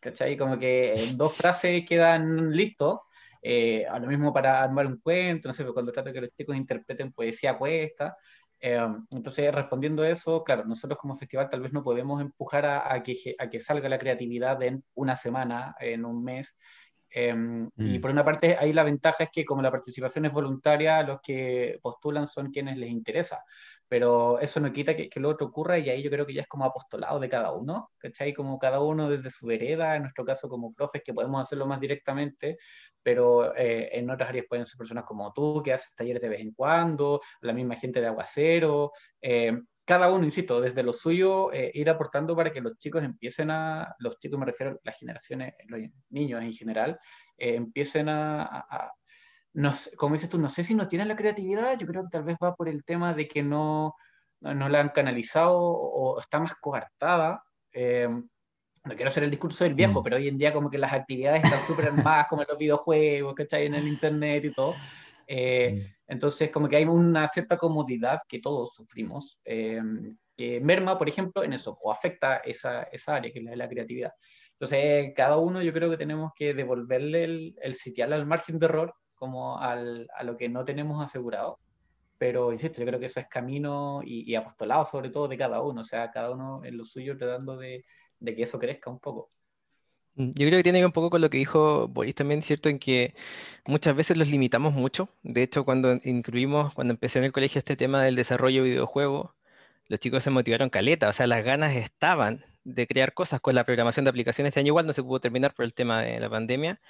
[0.00, 0.34] ¿cachai?
[0.34, 3.00] Como que en dos frases quedan listos,
[3.42, 6.30] eh, a lo mismo para armar un cuento, no sé, cuando trata de que los
[6.34, 8.16] chicos interpreten poesía puesta.
[8.58, 8.80] Eh,
[9.10, 13.02] entonces, respondiendo a eso, claro, nosotros como festival tal vez no podemos empujar a, a,
[13.02, 16.56] que, a que salga la creatividad en una semana, en un mes.
[17.10, 17.70] Eh, mm.
[17.76, 21.20] Y por una parte, ahí la ventaja es que como la participación es voluntaria, los
[21.20, 23.44] que postulan son quienes les interesa.
[23.90, 26.42] Pero eso no quita que, que lo otro ocurra y ahí yo creo que ya
[26.42, 28.32] es como apostolado de cada uno, ¿cachai?
[28.32, 31.80] Como cada uno desde su vereda, en nuestro caso como profes, que podemos hacerlo más
[31.80, 32.58] directamente,
[33.02, 36.40] pero eh, en otras áreas pueden ser personas como tú, que haces talleres de vez
[36.40, 39.52] en cuando, la misma gente de aguacero, eh,
[39.90, 43.92] cada uno, insisto, desde lo suyo, eh, ir aportando para que los chicos empiecen a,
[43.98, 45.80] los chicos me refiero a las generaciones, los
[46.10, 47.00] niños en general,
[47.36, 48.92] eh, empiecen a, a,
[49.52, 52.10] no sé, como dices tú, no sé si no tienen la creatividad, yo creo que
[52.10, 53.94] tal vez va por el tema de que no,
[54.40, 57.42] no, no la han canalizado o, o está más coartada.
[57.72, 58.08] Eh,
[58.82, 60.04] no quiero hacer el discurso del viejo, mm.
[60.04, 63.34] pero hoy en día como que las actividades están súper armadas, como en los videojuegos,
[63.34, 63.66] ¿cachai?
[63.66, 64.74] En el internet y todo.
[65.26, 66.12] Eh, mm.
[66.12, 69.82] Entonces como que hay una cierta comodidad que todos sufrimos, eh,
[70.36, 73.56] que merma, por ejemplo, en eso, o afecta esa, esa área, que es la de
[73.58, 74.12] la creatividad.
[74.52, 78.66] Entonces, cada uno yo creo que tenemos que devolverle el, el sitial al margen de
[78.66, 81.60] error, como al, a lo que no tenemos asegurado.
[82.18, 85.62] Pero, insisto, yo creo que eso es camino y, y, apostolado sobre todo de cada
[85.62, 87.84] uno, o sea, cada uno en lo suyo tratando de,
[88.18, 89.30] de que eso crezca un poco.
[90.16, 92.68] Yo creo que tiene que ver un poco con lo que dijo Boris también, ¿cierto?
[92.68, 93.14] En que
[93.66, 95.08] muchas veces los limitamos mucho.
[95.22, 99.30] De hecho, cuando incluimos, cuando empecé en el colegio este tema del desarrollo de videojuegos,
[99.88, 103.64] los chicos se motivaron caleta, o sea, las ganas estaban de crear cosas con la
[103.64, 104.50] programación de aplicaciones.
[104.50, 106.80] Este año igual no se pudo terminar por el tema de la pandemia,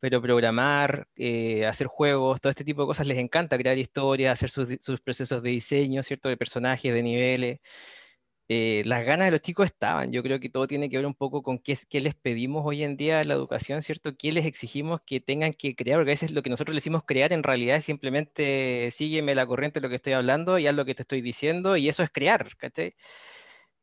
[0.00, 4.50] pero programar, eh, hacer juegos, todo este tipo de cosas les encanta, crear historias, hacer
[4.50, 6.28] sus, procesos de diseño, ¿cierto?
[6.28, 7.60] De personajes, de niveles.
[8.50, 10.10] Eh, las ganas de los chicos estaban.
[10.10, 12.82] Yo creo que todo tiene que ver un poco con qué, qué, les pedimos hoy
[12.82, 14.16] en día en la educación, ¿cierto?
[14.16, 15.98] ¿Qué les exigimos que tengan que crear?
[15.98, 19.46] Porque a veces lo que nosotros les decimos crear en realidad es simplemente sígueme la
[19.46, 22.02] corriente de lo que estoy hablando y haz lo que te estoy diciendo y eso
[22.02, 22.94] es crear, ¿cachai?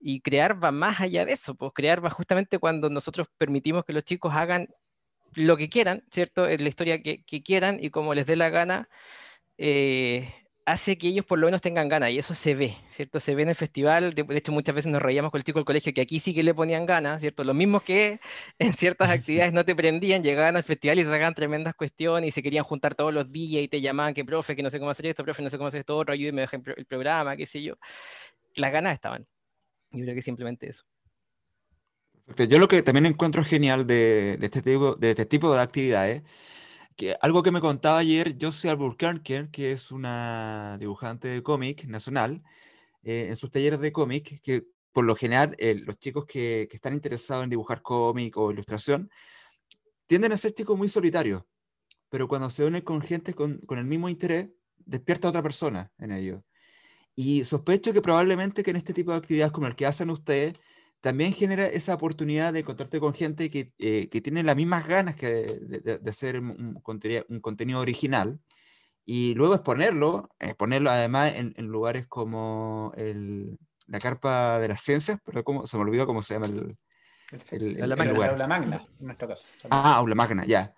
[0.08, 3.94] Y crear va más allá de eso, pues crear va justamente cuando nosotros permitimos que
[3.94, 4.70] los chicos hagan
[5.34, 6.48] lo que quieran, ¿cierto?
[6.48, 8.88] En la historia que, que quieran y como les dé la gana.
[9.58, 10.32] Eh,
[10.66, 13.20] hace que ellos por lo menos tengan ganas, y eso se ve, ¿cierto?
[13.20, 15.66] Se ve en el festival, de, hecho muchas veces nos reíamos con el chico del
[15.66, 17.44] colegio que aquí sí que le ponían ganas, ¿cierto?
[17.44, 18.20] Lo mismo que
[18.60, 22.44] en ciertas actividades no te prendían, llegaban al festival y sacaban tremendas cuestiones y se
[22.44, 25.08] querían juntar todos los días y te llamaban que profe, que no sé cómo hacer
[25.08, 26.46] esto, profe, no sé cómo hacer esto otro, ayúdeme
[26.78, 27.76] el programa, qué sé yo.
[28.56, 29.28] Las ganas estaban.
[29.96, 30.84] Yo creo que simplemente eso.
[32.50, 36.24] Yo lo que también encuentro genial de, este, tipo, de este tipo de actividades
[36.96, 42.42] que algo que me contaba ayer Josie Albuquerque, que es una dibujante de cómic nacional,
[43.04, 46.78] eh, en sus talleres de cómic, que por lo general eh, los chicos que, que,
[46.78, 49.10] están interesados en dibujar cómic o ilustración
[50.08, 51.44] tienden a ser chicos muy solitarios,
[52.10, 56.12] pero cuando se unen con gente con, con el mismo interés, despierta otra persona en
[56.12, 56.42] ellos.
[57.16, 60.56] Y sospecho que probablemente que en este tipo de actividades como el que hacen ustedes,
[61.02, 65.16] también genera esa oportunidad de encontrarte con gente que, eh, que tiene las mismas ganas
[65.16, 68.40] que de, de, hacer un, contenido, un, contenido, original
[69.06, 75.20] y luego exponerlo, exponerlo además en, en lugares como el, la Carpa de las Ciencias,
[75.24, 76.76] pero ¿cómo, se me olvidó cómo se llama el,
[77.52, 78.30] el, el, magna, lugar.
[78.32, 79.44] Aula Magna, en nuestro caso.
[79.70, 80.74] Ah, Aula Magna, ya.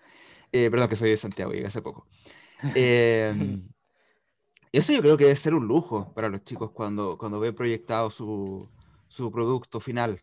[0.51, 2.07] Eh, perdón que soy de Santiago, llegué hace poco.
[2.75, 3.31] Eh,
[4.77, 8.09] eso yo creo que debe ser un lujo para los chicos cuando, cuando ven proyectado
[8.09, 8.69] su,
[9.07, 10.19] su producto final.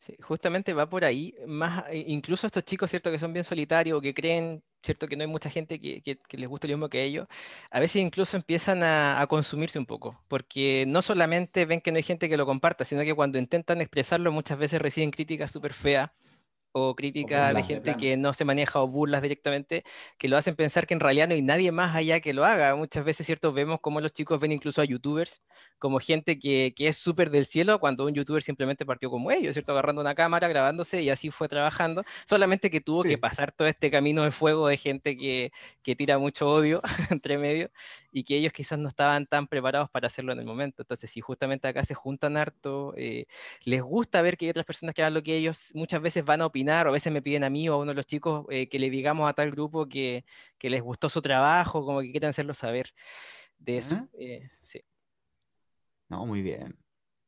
[0.00, 3.10] Sí, justamente va por ahí, más e, incluso estos chicos, ¿cierto?
[3.10, 5.06] Que son bien solitarios, que creen, ¿cierto?
[5.06, 7.26] Que no hay mucha gente que, que, les guste lo mismo que ellos,
[7.70, 11.96] a veces incluso empiezan a, a, consumirse un poco, porque no solamente ven que no
[11.98, 15.74] hay gente que lo comparta, sino que cuando intentan expresarlo muchas veces reciben críticas súper
[15.74, 16.10] feas
[16.78, 19.84] o crítica de gente que no se maneja o burlas directamente,
[20.18, 22.74] que lo hacen pensar que en realidad no hay nadie más allá que lo haga.
[22.76, 23.52] Muchas veces, ¿cierto?
[23.52, 25.40] Vemos cómo los chicos ven incluso a youtubers
[25.78, 29.54] como gente que, que es súper del cielo cuando un youtuber simplemente partió como ellos,
[29.54, 29.72] ¿cierto?
[29.72, 33.90] Agarrando una cámara, grabándose y así fue trabajando, solamente que tuvo que pasar todo este
[33.90, 35.52] camino de fuego de gente que,
[35.82, 37.70] que tira mucho odio entre medio
[38.10, 40.82] y que ellos quizás no estaban tan preparados para hacerlo en el momento.
[40.82, 43.26] Entonces, si justamente acá se juntan harto, eh,
[43.64, 46.40] les gusta ver que hay otras personas que hagan lo que ellos muchas veces van
[46.40, 48.46] a opinar, o a veces me piden a mí o a uno de los chicos
[48.50, 50.24] eh, que le digamos a tal grupo que,
[50.58, 52.92] que, les gustó su trabajo, como que quieren hacerlo saber
[53.58, 54.08] de eso.
[54.18, 54.82] Eh, sí.
[56.08, 56.76] No, muy bien.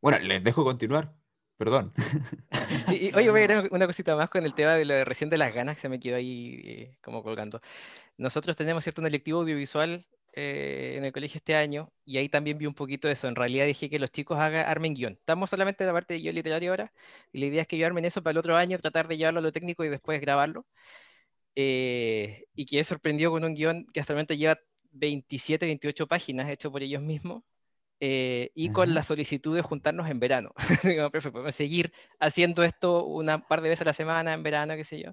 [0.00, 1.14] Bueno, les dejo continuar.
[1.56, 1.92] Perdón.
[2.88, 5.28] y, oye, voy a agregar una cosita más con el tema de lo de recién
[5.28, 7.60] de las ganas que se me quedó ahí como colgando.
[8.16, 12.58] Nosotros tenemos cierto un electivo audiovisual eh, en el colegio este año y ahí también
[12.58, 13.28] vi un poquito de eso.
[13.28, 15.14] En realidad dije que los chicos hagan, armen guion.
[15.14, 16.92] Estamos solamente en la parte de guion literario ahora
[17.32, 19.40] y la idea es que yo armen eso para el otro año, tratar de llevarlo
[19.40, 20.66] a lo técnico y después grabarlo.
[21.56, 24.58] Eh, y que he sorprendido con un guion que hasta el momento lleva
[24.92, 27.42] 27, 28 páginas hecho por ellos mismos.
[28.02, 30.54] Eh, y con la solicitud de juntarnos en verano.
[30.84, 34.84] Digo, podemos seguir haciendo esto una par de veces a la semana en verano, qué
[34.84, 35.12] sé yo.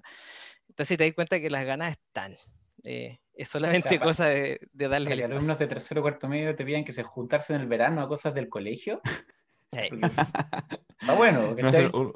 [0.68, 2.38] Entonces te das cuenta que las ganas están.
[2.84, 5.16] Eh, es solamente cosa de, de darle.
[5.16, 8.00] Los alumnos de tercero o cuarto medio te piden que se juntarse en el verano
[8.00, 9.00] a cosas del colegio.
[9.70, 11.54] Está bueno.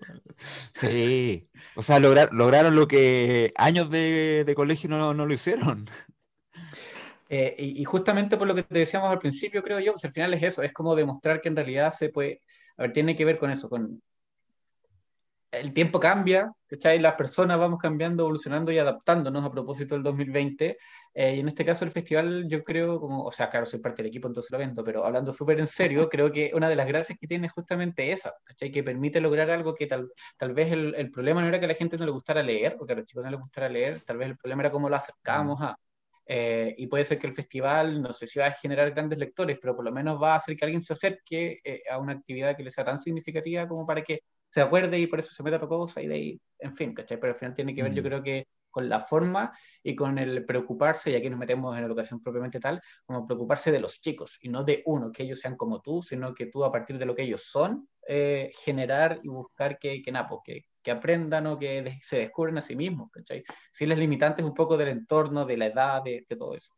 [0.75, 1.49] sí.
[1.77, 5.87] O sea, lograron lo que años de, de colegio no, no, lo hicieron.
[7.29, 10.13] Eh, y, y, justamente por lo que te decíamos al principio, creo yo, pues al
[10.13, 12.43] final es eso, es como demostrar que en realidad se puede,
[12.77, 14.03] a ver, tiene que ver con eso, con
[15.53, 16.99] el tiempo cambia, ¿cachai?
[16.99, 20.79] Las personas vamos cambiando, evolucionando y adaptándonos a propósito del 2020.
[21.15, 24.03] Eh, y en este caso el festival, yo creo, como, o sea, claro, soy parte
[24.03, 26.87] del equipo, entonces lo vendo, pero hablando súper en serio, creo que una de las
[26.87, 28.73] gracias que tiene es justamente esa, ¿cachai?
[28.73, 31.69] Que permite lograr algo que tal, tal vez el, el, problema no era que a
[31.69, 34.01] la gente no le gustara leer, o que a los chicos no les gustara leer,
[34.01, 35.77] tal vez el problema era cómo lo acercábamos a...
[36.25, 39.59] Eh, y puede ser que el festival, no sé si va a generar grandes lectores,
[39.61, 42.57] pero por lo menos va a hacer que alguien se acerque eh, a una actividad
[42.57, 44.23] que le sea tan significativa como para que
[44.53, 47.19] se acuerde y por eso se mete otra cosa y de ahí, en fin, ¿cachai?
[47.19, 48.05] Pero al final tiene que ver, yo mm.
[48.05, 52.23] creo que con la forma y con el preocuparse, y aquí nos metemos en educación
[52.23, 55.81] propiamente tal, como preocuparse de los chicos y no de uno, que ellos sean como
[55.81, 59.79] tú, sino que tú a partir de lo que ellos son, eh, generar y buscar
[59.79, 63.43] que, que, pues, que, que aprendan o que se descubren a sí mismos, ¿cachai?
[63.73, 66.75] Si les limitantes un poco del entorno, de la edad, de, de todo eso.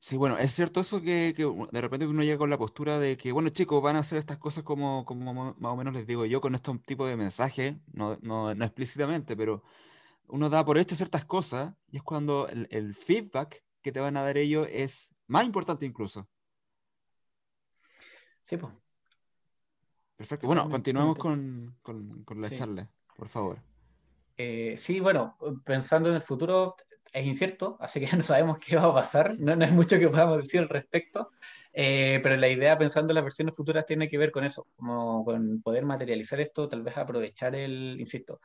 [0.00, 3.16] Sí, bueno, es cierto eso que, que de repente uno llega con la postura de
[3.16, 6.24] que, bueno, chicos, van a hacer estas cosas como, como más o menos les digo
[6.24, 9.64] yo, con este tipo de mensajes, no, no, no explícitamente, pero
[10.28, 14.16] uno da por hecho ciertas cosas y es cuando el, el feedback que te van
[14.16, 16.28] a dar ellos es más importante incluso.
[18.40, 18.72] Sí, pues.
[20.16, 20.46] Perfecto.
[20.46, 22.56] Bueno, continuamos con, con, con la sí.
[22.56, 22.86] charla,
[23.16, 23.58] por favor.
[24.36, 26.76] Eh, sí, bueno, pensando en el futuro,
[27.12, 30.08] es incierto, así que no sabemos qué va a pasar, no, no hay mucho que
[30.08, 31.30] podamos decir al respecto,
[31.72, 35.24] eh, pero la idea pensando en las versiones futuras tiene que ver con eso, como
[35.24, 38.40] con poder materializar esto, tal vez aprovechar el, insisto,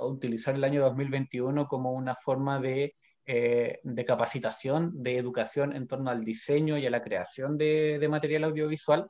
[0.00, 2.96] utilizar el año 2021 como una forma de
[3.26, 8.44] eh, de capacitación, de educación en torno al diseño y a la creación de, material
[8.44, 9.08] audiovisual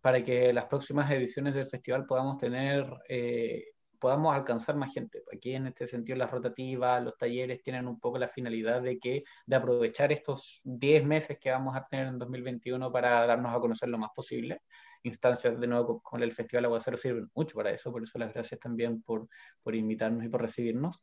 [0.00, 3.66] para que las próximas ediciones del festival podamos tener, eh,
[4.02, 5.22] podamos alcanzar más gente.
[5.32, 9.22] Aquí en este sentido las rotativas, los talleres tienen un poco la finalidad de que
[9.46, 13.88] de aprovechar estos 10 meses que vamos a tener en 2021 para darnos a conocer
[13.88, 14.62] lo más posible.
[15.04, 18.58] Instancias de nuevo con el Festival Aguacero sirven mucho para eso, por eso las gracias
[18.58, 19.28] también por,
[19.62, 21.00] por invitarnos y por recibirnos.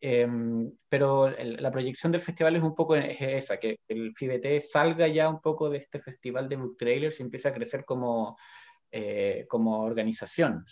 [0.00, 5.28] Em, pero la proyección del festival es un poco esa, que el FIBT salga ya
[5.28, 8.36] un poco de este festival de book trailers y empiece a crecer como,
[8.90, 10.64] eh, como organización,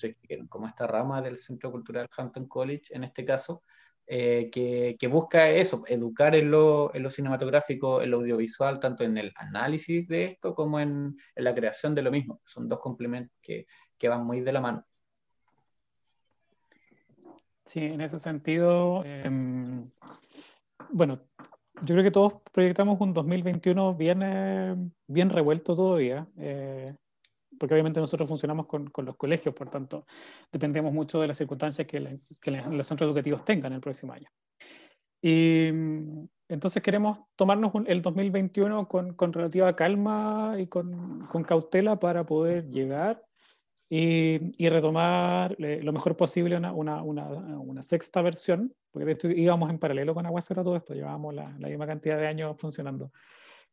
[0.49, 3.63] como esta rama del Centro Cultural Hampton College en este caso,
[4.11, 9.05] eh, que, que, busca eso, educar en lo, en lo, cinematográfico, en lo audiovisual, tanto
[9.05, 12.41] en el análisis de esto como en, en la creación de lo mismo.
[12.45, 13.67] Son dos complementos que,
[13.99, 14.87] que van muy de la mano.
[17.67, 19.83] Sí, en ese sentido, em,
[20.89, 21.21] bueno,
[21.83, 24.75] yo creo que todos proyectamos un 2021 bien, eh,
[25.07, 26.95] bien revuelto todavía, eh,
[27.59, 30.07] porque obviamente nosotros funcionamos con, con, los colegios, por tanto,
[30.53, 34.29] dependemos mucho de las circunstancias que, que los centros educativos tengan el próximo año.
[35.21, 41.99] Y mm, entonces queremos tomarnos el 2021 con, con relativa calma y con, con, cautela
[41.99, 43.23] para poder llegar
[43.91, 49.79] y, retomar eh, lo mejor posible una, una, una, sexta versión, porque esto íbamos en
[49.79, 53.11] paralelo con Aguacero todo esto, llevábamos la, la misma cantidad de años funcionando.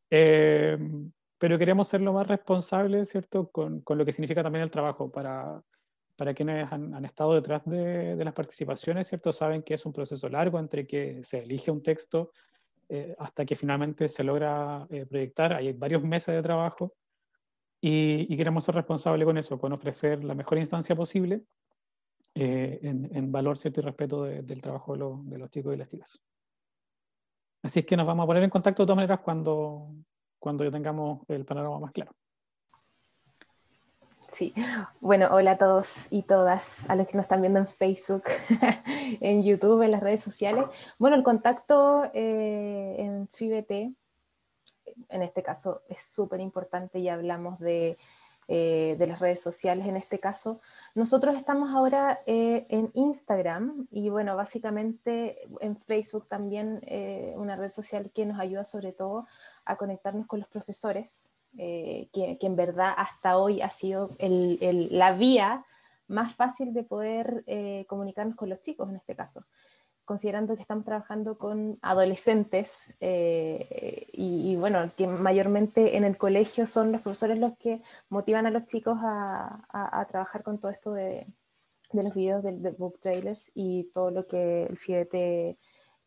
[0.09, 0.77] Eh,
[1.37, 5.11] pero queremos ser lo más responsables, ¿cierto?, con, con, lo que significa también el trabajo
[5.11, 5.61] para,
[6.15, 9.33] para quienes han, han estado detrás de, de, las participaciones, ¿cierto?
[9.33, 12.31] Saben que es un proceso largo entre que se elige un texto
[12.87, 15.53] eh, hasta que finalmente se logra proyectar.
[15.53, 16.93] Hay varios meses de trabajo
[17.81, 21.43] y, queremos ser responsables con eso, con ofrecer la mejor instancia posible
[22.33, 26.19] eh, en, valor cierto y respeto del trabajo de, los chicos y las chicas.
[27.61, 29.93] Así es que nos vamos a poner en contacto de todas maneras cuando,
[30.45, 32.11] cuando ya tengamos el panorama más claro.
[34.29, 34.53] Sí,
[35.01, 38.25] bueno, hola a todos y todas, a los que nos están viendo en Facebook,
[39.21, 40.65] en YouTube, en las redes sociales.
[40.99, 43.71] Bueno, el contacto eh, en FIBT
[45.09, 47.97] en este caso es súper importante y hablamos de,
[48.47, 50.61] eh, de, las redes sociales en este caso.
[50.93, 56.81] Nosotros estamos ahora eh, en Instagram y bueno, básicamente en Facebook también
[57.35, 59.25] una red social que nos ayuda sobre todo
[59.65, 64.89] a conectarnos con los profesores, que, que, en verdad hasta hoy ha sido el, el,
[64.91, 65.65] la vía
[66.07, 67.45] más fácil de poder
[67.87, 69.41] comunicarnos con los chicos en este caso
[70.05, 76.91] considerando que estamos trabajando con adolescentes eh, y, bueno, que mayormente en el colegio son
[76.91, 81.25] los profesores los que motivan a los chicos a, trabajar con todo esto de,
[81.91, 85.57] los videos del, book trailers y todo lo que el CIDT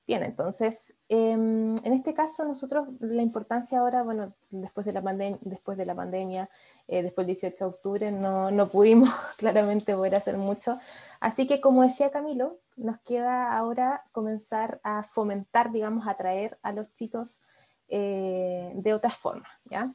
[0.09, 0.25] tiene.
[0.25, 5.03] Entonces, em, en este caso nosotros la importancia ahora, bueno, después de la,
[5.43, 6.49] después de la pandemia,
[6.89, 10.79] eh, después del 18 de octubre, no, no pudimos claramente poder hacer mucho.
[11.21, 16.91] Así que como decía Camilo, nos queda ahora comenzar a fomentar, digamos, atraer a los
[16.95, 17.43] chicos
[17.89, 19.93] eh, de otras formas, ¿ya?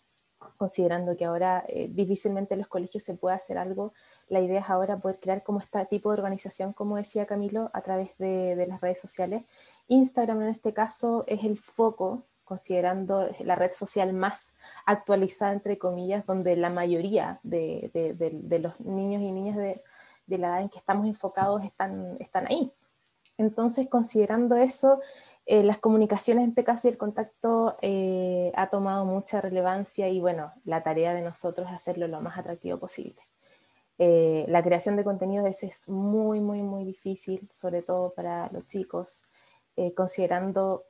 [0.58, 3.94] Considerando que ahora eh, difícilmente en los colegios se puede hacer algo,
[4.28, 7.82] la idea es ahora poder crear como este tipo de organización, como decía Camilo, a
[7.82, 9.44] través de, las redes sociales.
[9.88, 14.56] Instagram en este caso es el foco, considerando la red social más
[14.86, 19.82] actualizada, entre comillas, donde la mayoría de, de los niños y niñas de,
[20.28, 22.72] de la edad en que estamos enfocados están, están ahí.
[23.38, 25.02] Entonces, considerando eso,
[25.46, 30.20] eh, las comunicaciones en este caso y el contacto eh, ha tomado mucha relevancia y
[30.20, 33.20] bueno, la tarea de nosotros es hacerlo lo más atractivo posible.
[33.98, 39.24] Eh, la creación de contenido es muy, muy, muy difícil, sobre todo para los chicos,
[39.96, 40.86] considerando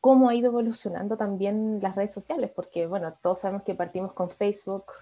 [0.00, 4.30] cómo ha ido evolucionando también las redes sociales, porque bueno, todos sabemos que partimos con
[4.30, 4.92] Facebook,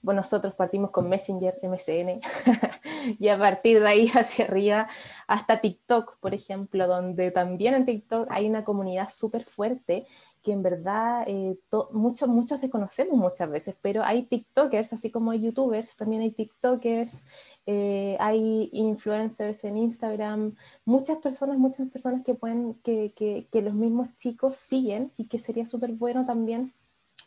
[0.00, 2.20] bueno, nosotros partimos con Messenger, MSN,
[3.18, 4.88] y a partir de ahí hacia arriba
[5.26, 10.06] hasta TikTok, por ejemplo, donde también en TikTok hay una comunidad súper fuerte
[10.42, 11.58] que en verdad eh,
[11.90, 17.24] muchos, muchos desconocemos muchas veces, pero hay TikTokers, así como hay YouTubers, también hay TikTokers,
[17.70, 20.56] eh, hay influencers en Instagram,
[20.86, 25.38] muchas personas, muchas personas que pueden, que, que, que los mismos chicos siguen y que
[25.38, 26.72] sería súper bueno también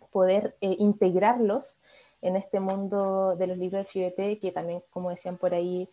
[0.09, 1.79] poder eh, integrarlos
[2.23, 5.87] en este mundo de los libros del FIBT, que también, como decían por ahí,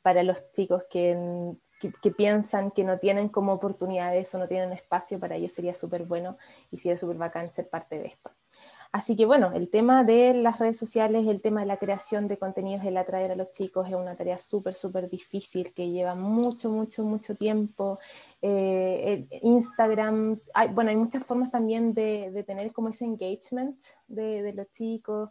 [0.00, 1.56] para los chicos que,
[2.00, 6.04] que, piensan que no tienen como oportunidades o no tienen espacio, para ellos sería súper
[6.04, 6.38] bueno
[6.70, 8.30] y sería súper bacán ser parte de esto.
[8.90, 12.38] Así que bueno, el tema de las redes sociales, el tema de la creación de
[12.38, 16.70] contenidos, el atraer a los chicos es una tarea súper, súper difícil que lleva mucho,
[16.70, 17.98] mucho, mucho tiempo.
[18.40, 24.70] Eh, Instagram, hay, bueno, hay muchas formas también de, tener como ese engagement de, los
[24.70, 25.28] chicos.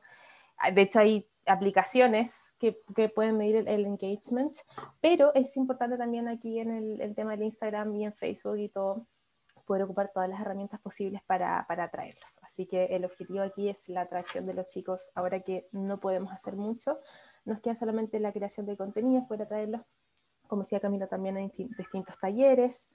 [0.57, 4.55] Ah, de hecho, hay aplicaciones que, que pueden medir el, el, engagement,
[5.01, 8.69] pero es importante también aquí en el, el tema del Instagram y en Facebook y
[8.69, 9.07] todo
[9.67, 12.29] poder ocupar todas las herramientas posibles para, para atraerlos.
[12.41, 15.11] Así que el objetivo aquí es la atracción de los chicos.
[15.13, 16.99] Ahora que no podemos hacer mucho,
[17.45, 19.81] nos queda solamente la creación de contenidos, para atraerlos,
[20.47, 22.89] como decía Camilo, también en distintos talleres,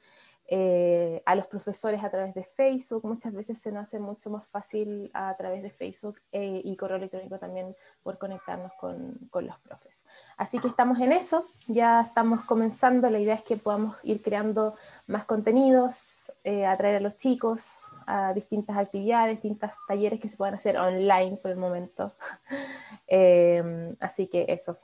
[0.48, 3.04] eh, a los profesores a través de Facebook.
[3.04, 6.96] Muchas veces se nos hace mucho más fácil a través de Facebook eh, y correo
[6.96, 10.04] electrónico también por conectarnos con, con, los profes.
[10.36, 13.08] Así que estamos en eso, ya estamos comenzando.
[13.08, 14.74] La idea es que podamos ir creando
[15.06, 20.54] más contenidos, eh, atraer a los chicos a distintas actividades, distintos talleres que se puedan
[20.54, 22.12] hacer online por el momento.
[23.14, 24.78] Eh, así que eso,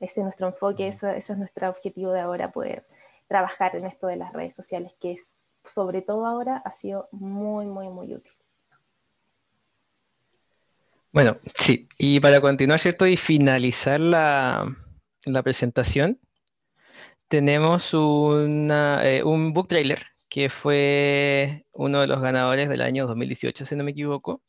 [0.00, 2.84] ese es nuestro enfoque, eso, ese es nuestro objetivo de ahora, poder
[3.26, 7.66] trabajar en esto de las redes sociales, que es, sobre todo ahora ha sido muy,
[7.66, 8.32] muy, muy útil.
[11.12, 13.06] Bueno, sí, y para continuar, ¿cierto?
[13.06, 14.66] Y finalizar la,
[15.24, 16.18] la presentación,
[17.28, 23.76] tenemos eh, un book trailer que fue uno de los ganadores del año 2018, si
[23.76, 24.42] no me equivoco,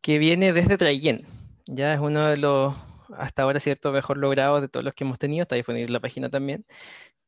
[0.00, 1.26] que viene desde Trayen.
[1.66, 2.74] Ya es uno de los
[3.16, 6.00] hasta ahora, ¿cierto?, mejor logrado de todos los que hemos tenido, está disponible en la
[6.00, 6.64] página también,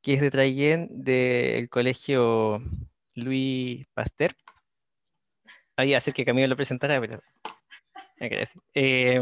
[0.03, 2.63] que es de Trayen del colegio
[3.15, 4.35] Luis Pasteur.
[5.77, 7.21] Ahí hacer que Camilo lo presentara, pero...
[8.75, 9.21] Eh,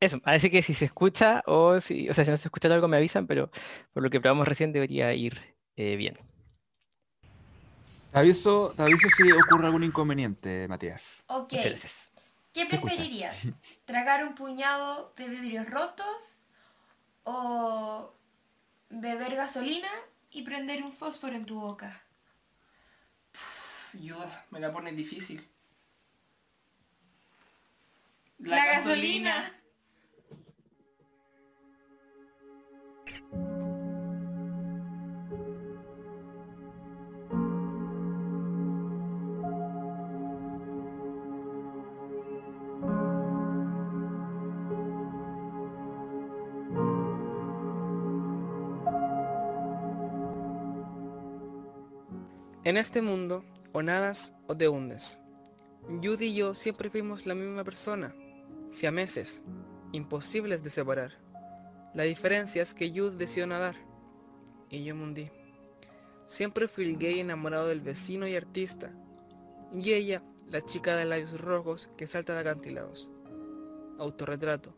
[0.00, 2.88] eso, parece que si se escucha o si, o sea, si no se escucha algo
[2.88, 3.50] me avisan, pero
[3.92, 5.40] por lo que probamos recién debería ir
[5.76, 6.18] eh, bien.
[8.12, 11.24] Te aviso, te aviso si ocurre algún inconveniente, Matías.
[11.26, 11.52] Ok.
[11.52, 12.07] Gracias.
[12.58, 13.36] ¿Qué preferirías?
[13.84, 16.36] ¿Tragar un puñado de vidrios rotos
[17.24, 18.12] o
[18.90, 19.88] beber gasolina
[20.30, 22.02] y prender un fósforo en tu boca?
[23.94, 24.16] yo,
[24.50, 25.46] me la pone difícil.
[28.38, 29.34] La, la gasolina.
[29.34, 29.57] gasolina.
[52.78, 55.18] Este mundo, o nadas o te hundes.
[56.02, 58.14] Judy y yo siempre fuimos la misma persona,
[58.68, 59.42] siameses,
[59.92, 61.12] imposibles de separar.
[61.94, 63.74] La diferencia es que Jude decidió nadar
[64.70, 65.32] y yo me.
[66.26, 68.92] Siempre fui el gay enamorado del vecino y artista,
[69.72, 73.08] y ella, la chica de labios rojos que salta de acantilados.
[73.98, 74.74] Autorretrato.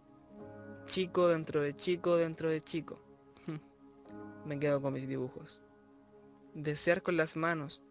[0.86, 3.01] Chico dentro de chico dentro de chico.
[4.46, 5.61] me quedo con mis dibujos.
[6.55, 7.82] Desear con las manos.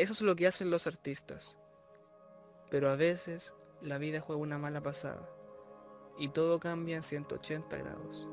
[0.00, 1.58] Eso es lo que hacen los artistas.
[2.70, 5.28] Pero a veces la vida juega una mala pasada
[6.18, 8.26] y todo cambia en 180 grados.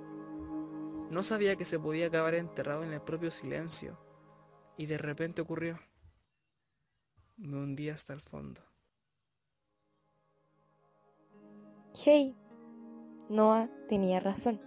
[1.11, 3.99] No sabía que se podía acabar enterrado en el propio silencio
[4.77, 5.77] y de repente ocurrió.
[7.35, 8.61] Me hundí hasta el fondo.
[12.01, 12.33] Hey,
[13.27, 14.61] Noah tenía razón.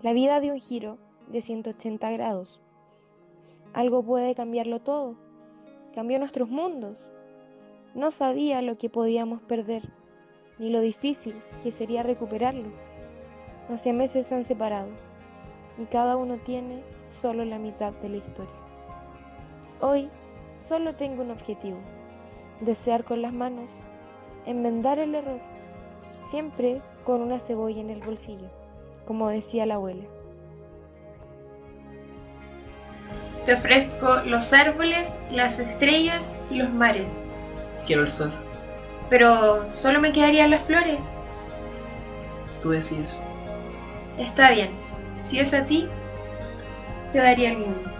[0.00, 2.62] La vida dio un giro de 180 grados
[3.74, 5.16] algo puede cambiarlo todo.
[5.94, 6.96] Cambió nuestros mundos.
[7.94, 9.84] No sabía lo que podíamos perder,
[10.58, 12.68] ni lo difícil que sería recuperarlo.
[13.68, 14.88] Los siameses se han separado,
[15.78, 18.54] y cada uno tiene solo la mitad de la historia.
[19.80, 20.10] Hoy
[20.68, 21.78] solo tengo un objetivo,
[22.60, 23.70] desear con las manos,
[24.46, 25.40] enmendar el error,
[26.28, 28.48] siempre con una cebolla en el bolsillo,
[29.06, 30.04] como decía la abuela.
[33.44, 37.20] Te ofrezco los árboles, las estrellas y los mares.
[37.86, 38.32] Quiero el sol.
[39.10, 40.98] Pero solo me quedarían las flores.
[42.62, 43.22] Tú decides.
[44.18, 44.70] Está bien.
[45.24, 45.86] Si es a ti,
[47.12, 47.90] te daría el mundo.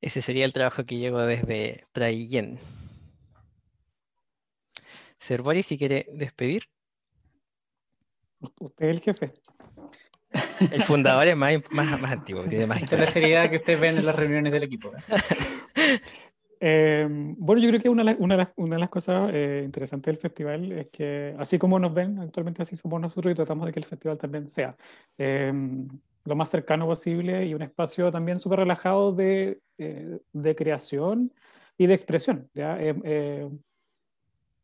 [0.00, 2.58] Ese sería el trabajo que llego desde Traillén.
[5.42, 6.68] Boris, si quiere despedir.
[8.40, 9.32] Usted es el jefe.
[10.72, 13.80] El fundador es más, más, más antiguo, tiene más Esta es la seriedad que ustedes
[13.80, 14.92] ven en las reuniones del equipo.
[16.62, 20.12] Eh, bueno, yo creo que una, una, de, las, una de las cosas eh, interesantes
[20.12, 23.72] del festival es que, así como nos ven, actualmente así somos nosotros y tratamos de
[23.72, 24.76] que el festival también sea.
[25.16, 25.50] Eh,
[26.26, 31.32] lo más cercano posible y un espacio también súper relajado de, de, creación
[31.78, 32.50] y de expresión.
[32.52, 32.78] ¿ya?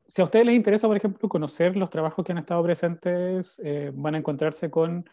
[0.07, 3.61] Si a ustedes les interesa, por ejemplo, conocer los trabajos que han estado presentes,
[3.95, 5.05] van a encontrarse con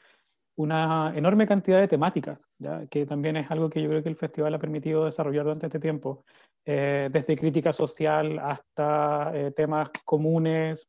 [0.56, 2.50] una enorme cantidad de temáticas,
[2.89, 5.80] que también es algo que yo creo que el festival ha permitido desarrollar durante este
[5.80, 6.26] tiempo,
[6.66, 10.88] eh, desde crítica social hasta eh, temas comunes,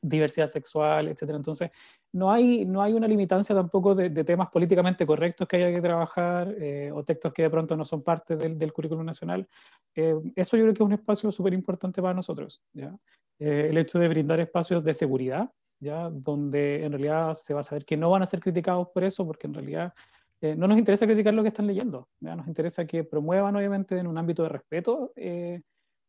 [0.00, 1.22] diversidad sexual, etc.
[1.30, 1.70] Entonces,
[2.16, 6.54] no hay, no hay una limitancia tampoco de, temas políticamente correctos que haya que trabajar
[6.58, 9.46] eh, o textos que de pronto no son parte del, del currículum nacional.
[9.94, 12.62] eso yo creo que es un espacio súper importante para nosotros.
[12.72, 12.94] ¿ya?
[13.38, 16.08] el hecho de brindar espacios de seguridad ¿ya?
[16.10, 19.26] donde en realidad se va a saber que no van a ser criticados por eso,
[19.26, 19.92] porque en realidad
[20.40, 22.34] eh, no nos interesa criticar lo que están leyendo, ¿ya?
[22.34, 25.60] nos interesa que promuevan obviamente en un ámbito de respeto eh,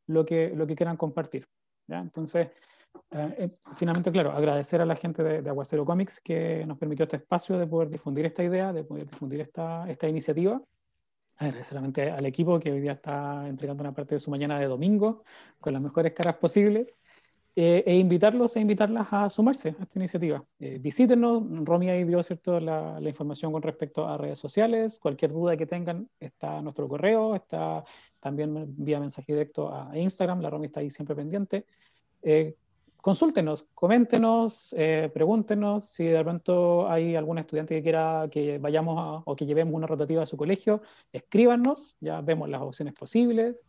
[0.07, 1.47] lo, que, lo que quieran compartir.
[1.89, 2.49] Entonces,
[3.11, 7.17] eh, finalmente, claro, agradecer a la gente de, de, Aguacero Comics que nos permitió este
[7.17, 10.61] espacio de poder difundir esta idea, de poder difundir esta, esta iniciativa.
[11.37, 11.77] Agradecer
[12.09, 15.23] al equipo que hoy día está entregando una parte de su mañana de domingo
[15.59, 16.87] con las mejores caras posibles.
[17.59, 20.45] Eh, e invitarlos e invitarlas a sumarse a esta iniciativa.
[20.59, 22.59] Eh, visítenos, Romy ahí dio ¿cierto?
[22.59, 27.33] La, la, información con respecto a redes sociales, cualquier duda que tengan está nuestro correo,
[27.33, 27.83] está
[28.19, 31.65] también vía mensaje directo a Instagram, la Romy está ahí siempre pendiente.
[32.21, 32.55] Eh,
[33.01, 39.35] consúltenos, coméntenos, eh, pregúntenos si de pronto hay algún estudiante que quiera que vayamos o
[39.35, 40.81] que llevemos una rotativa a su colegio,
[41.11, 43.65] escríbanos, ya vemos las opciones posibles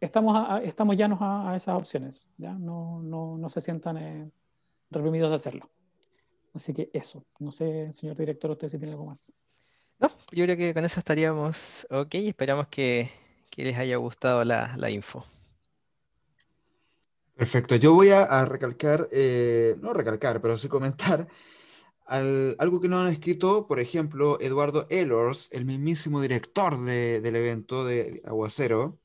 [0.00, 2.52] estamos, a, estamos llanos a, esas opciones, ¿ya?
[2.52, 4.30] No, no, no se sientan eh,
[4.90, 5.70] reprimidos de hacerlo.
[6.54, 9.32] Así que eso, no sé, señor director, usted si tiene algo más.
[9.98, 13.10] No, yo creo que con eso estaríamos ok, esperamos que,
[13.50, 15.24] que les haya gustado la, la, info.
[17.38, 21.28] Perfecto, yo voy a, recalcar, eh, no recalcar, pero sí comentar
[22.04, 27.36] al, algo que no han escrito, por ejemplo, Eduardo Elors, el mismísimo director de, del
[27.36, 28.98] evento de Aguacero,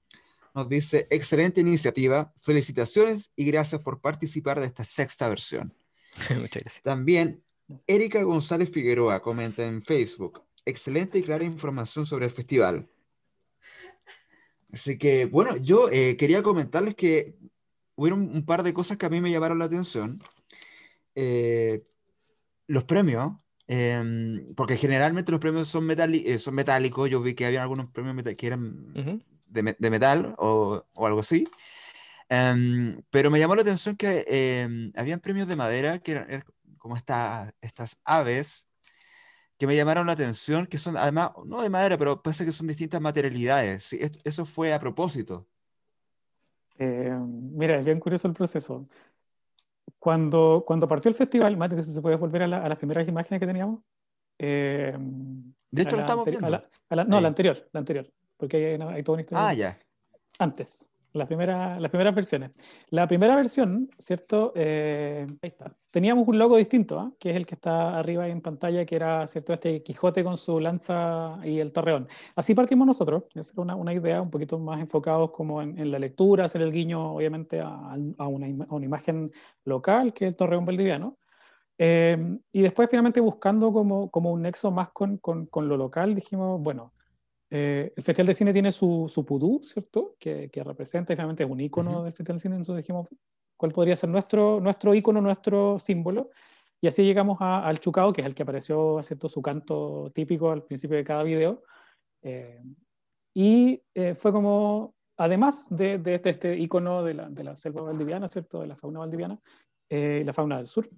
[0.56, 5.72] nos dice, excelente iniciativa, felicitaciones y gracias por participar de esta sexta versión.
[6.32, 6.82] Muchas gracias.
[6.82, 7.44] También,
[7.86, 12.90] Erika González Figueroa comenta en Facebook, excelente y clara información sobre el festival.
[14.72, 17.36] Así que, bueno, yo eh, quería comentarles que
[17.96, 20.22] hubo un, par de cosas que a mí me llamaron la atención.
[21.16, 21.84] Eh,
[22.68, 23.34] los premios,
[23.68, 28.16] em, porque generalmente los premios son, eh, son metálicos, yo vi que había algunos premios
[28.38, 28.94] que eran
[29.46, 31.46] de, metal o, o, algo así.
[32.30, 36.44] Em, pero me llamó la atención que eh, habían premios de madera, que eran,
[36.78, 38.68] como esta, estas aves,
[39.58, 42.68] que me llamaron la atención, que son además, no de madera, pero parece que son
[42.68, 43.84] distintas materialidades.
[43.84, 45.48] Sí, eso fue a propósito.
[46.78, 48.88] Eh, mira, es bien curioso el proceso.
[50.00, 53.48] Cuando, cuando partió el festival, más que se puede volver a, las primeras imágenes que
[53.48, 53.82] teníamos.
[54.40, 54.96] Eh,
[55.72, 56.50] de hecho, lo estamos viendo.
[56.50, 58.08] no, la anterior, la anterior
[58.44, 59.80] porque hay, todo un Ah, ya.
[60.38, 62.52] Antes, la primera, las primeras versiones.
[62.90, 64.52] La primera versión, ¿cierto?
[64.56, 65.76] Eh, ahí está.
[65.92, 67.12] Teníamos un logo distinto, ¿ah?
[67.20, 69.54] que es el que está arriba en pantalla, que era, ¿cierto?
[69.54, 72.08] Este Quijote con su lanza y el torreón.
[72.36, 73.26] Así partimos nosotros.
[73.36, 77.14] Esa una, una idea un poquito más enfocados como en, la lectura, hacer el guiño,
[77.14, 79.32] obviamente, a, una, a una, imagen
[79.66, 81.18] local, que el torreón valdiviano.
[81.78, 82.18] Eh,
[82.52, 86.60] y después, finalmente, buscando como, como un nexo más con, con, con lo local, dijimos,
[86.60, 86.92] bueno,
[87.56, 90.16] eh, el Festival de Cine tiene su, su pudú, ¿cierto?
[90.18, 93.08] Que, que, representa y finalmente es un icono del Festival de Cine, entonces dijimos,
[93.56, 96.32] ¿cuál podría ser nuestro, nuestro icono, nuestro símbolo?
[96.82, 99.30] Y así llegamos al Chucao, que es el que apareció, ¿cierto?
[99.30, 101.62] Su canto típico al principio de cada video.
[102.24, 102.60] Eh,
[103.36, 107.84] y eh, fue como, además de, de, este, este icono de la, de la, selva
[107.84, 108.62] valdiviana, ¿cierto?
[108.62, 109.40] De la fauna valdiviana,
[109.90, 110.90] la fauna del sur.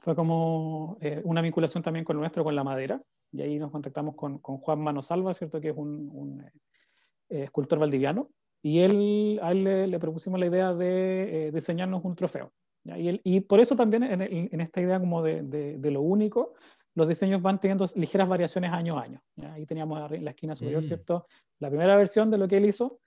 [0.00, 3.02] Fue como una vinculación también con nuestro, con la madera,
[3.34, 5.60] y ahí nos contactamos con, con Juan Manosalva, ¿cierto?
[5.60, 8.22] que es un, un eh, escultor valdiviano,
[8.62, 12.52] y él, a él le, propusimos la idea de eh, diseñarnos un trofeo.
[12.84, 16.52] Y, él, y, por eso también en, en, esta idea como de, de, lo único,
[16.94, 19.22] los diseños van teniendo ligeras variaciones año a año.
[19.52, 20.86] Ahí teníamos en la esquina superior, mm.
[20.86, 21.26] ¿cierto?
[21.58, 23.00] La primera versión de lo que él hizo,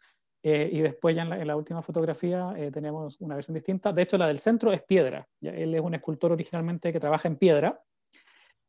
[0.44, 3.94] eh, y después ya en la, última fotografía tenemos una versión distinta.
[3.94, 5.28] De hecho, la del centro es piedra.
[5.40, 5.52] ¿ya?
[5.52, 7.82] Él es un escultor originalmente que trabaja en piedra,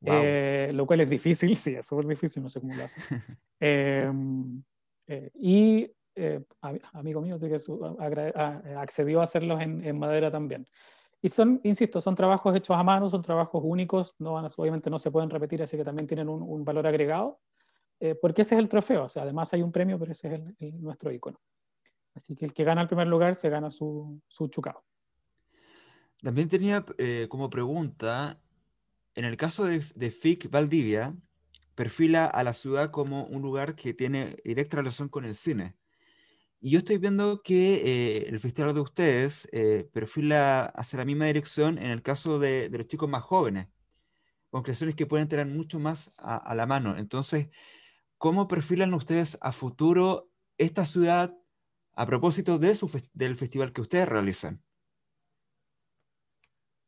[0.04, 2.84] eh, lo cual es difícil, sí, es súper difícil, no sé cómo lo.
[3.60, 4.62] Em,
[5.06, 6.44] eh, y eh,
[6.92, 7.56] amigo mío, así que
[8.76, 10.66] accedió a hacerlos en, en, madera también.
[11.20, 14.98] Y son, insisto, son trabajos hechos a mano, son trabajos únicos, no van obviamente no
[14.98, 17.40] se pueden repetir, así que también tienen un, un valor agregado,
[18.22, 20.80] porque ese es el trofeo, o sea, además hay un premio, pero ese es el,
[20.80, 21.40] nuestro icono.
[22.14, 24.84] Así que el que gana el primer lugar se gana su, su chucao.
[26.22, 26.84] También tenía
[27.28, 28.40] como pregunta
[29.18, 31.14] en el caso de, de FIC Valdivia,
[31.74, 35.76] perfila a la ciudad como un lugar que tiene directa relación con el cine.
[36.60, 41.26] Y yo estoy viendo que eh, el festival de ustedes eh, perfila hacia la misma
[41.26, 43.68] dirección en el caso de, los chicos más jóvenes,
[44.50, 46.96] con creaciones que pueden tener mucho más a, la mano.
[46.96, 47.48] Entonces,
[48.18, 51.36] ¿cómo perfilan ustedes a futuro esta ciudad
[51.94, 54.62] a propósito de su, del festival que ustedes realizan?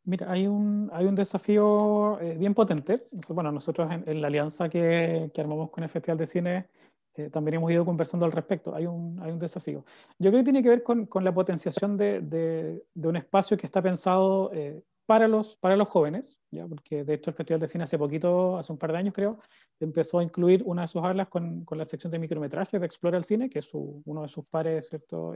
[0.04, 3.06] Mira, hay un, hay un desafío eh, bien potente.
[3.28, 6.66] Bueno, nosotros en, la alianza que, que, armamos con el Festival de Cine
[7.14, 8.74] eh, también hemos ido conversando al respecto.
[8.74, 9.84] Hay un, hay un desafío.
[10.18, 13.56] Yo creo que tiene que ver con, con la potenciación de, de, de, un espacio
[13.56, 16.66] que está pensado eh, para, los, para los jóvenes, ¿ya?
[16.66, 19.38] porque de hecho el Festival de Cine hace poquito, hace un par de años creo,
[19.80, 23.18] empezó a incluir una de sus aulas con, con la sección de micrometrajes de Explora
[23.18, 25.34] el Cine, que es su, uno de sus pares ¿cierto?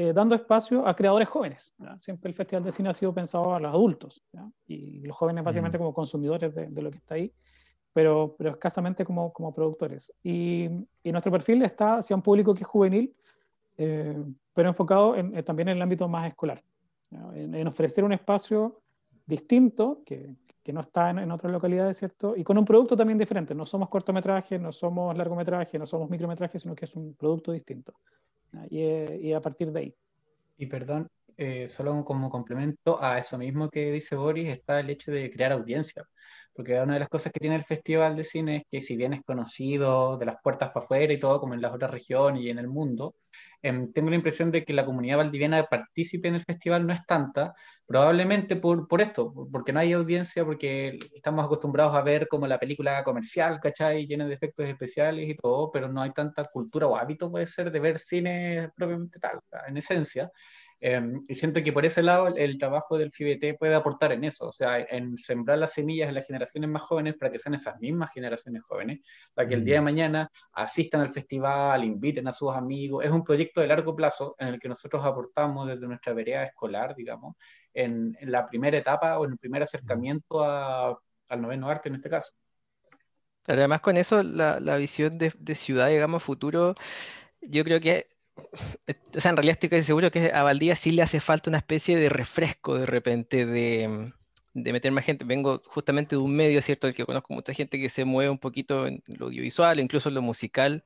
[0.00, 1.74] Eh, dando espacio a creadores jóvenes.
[1.96, 4.22] Siempre el Festival de Cine ha sido pensado a los adultos
[4.64, 7.34] y los jóvenes básicamente como consumidores de, de, lo que está ahí
[7.92, 10.14] pero, pero escasamente como, como productores.
[10.22, 10.68] Y,
[11.02, 13.12] y, nuestro perfil está hacia un público que es juvenil,
[13.76, 14.22] eh,
[14.54, 16.62] pero enfocado en, eh, también en el ámbito más escolar,
[17.34, 18.80] en, ofrecer un espacio
[19.26, 22.36] distinto que, que no está en, en, otras localidades, ¿cierto?
[22.36, 23.52] Y con un producto también diferente.
[23.52, 27.94] No somos cortometrajes, no somos largometrajes, no somos micrometrajes, sino que es un producto distinto.
[28.70, 29.94] Y, eh, y a partir de ahí.
[30.56, 35.12] Y perdón, eh, solo como complemento a eso mismo que dice Boris, está el hecho
[35.12, 36.04] de crear audiencia.
[36.58, 39.12] Porque una de las cosas que tiene el Festival de Cine es que si bien
[39.12, 42.50] es conocido de las puertas para afuera y todo, como en las otras regiones y
[42.50, 43.14] en el mundo,
[43.62, 47.06] em, tengo la impresión de que la comunidad valdiviana participe en el festival no es
[47.06, 47.54] tanta,
[47.86, 52.58] probablemente por, por esto, porque no hay audiencia, porque estamos acostumbrados a ver como la
[52.58, 54.08] película comercial, ¿cachai?
[54.08, 57.70] Llena de efectos especiales y todo, pero no hay tanta cultura o hábito, puede ser,
[57.70, 60.28] de ver cine propiamente tal, en esencia.
[60.80, 64.46] Em, y siento que por ese lado el, trabajo del FIBT puede aportar en eso,
[64.46, 67.80] o sea, en sembrar las semillas en las generaciones más jóvenes para que sean esas
[67.80, 69.00] mismas generaciones jóvenes,
[69.34, 69.84] para que el día de mm.
[69.84, 73.04] mañana asistan al festival, inviten a sus amigos.
[73.04, 76.94] Es un proyecto de largo plazo en el que nosotros aportamos desde nuestra vereda escolar,
[76.94, 77.34] digamos,
[77.74, 82.32] en, la primera etapa o en el primer acercamiento al noveno arte en este caso.
[83.46, 86.74] Además con eso, la, la visión de, de ciudad, digamos, futuro,
[87.40, 88.17] yo creo que
[89.16, 91.96] o sea, en realidad estoy seguro que a Valdivia sí le hace falta una especie
[91.96, 94.12] de refresco de repente de,
[94.54, 95.24] de meter más gente.
[95.24, 96.86] Vengo justamente de un medio, ¿cierto?
[96.86, 100.14] El que conozco mucha gente que se mueve un poquito en lo audiovisual, incluso en
[100.14, 100.84] lo musical.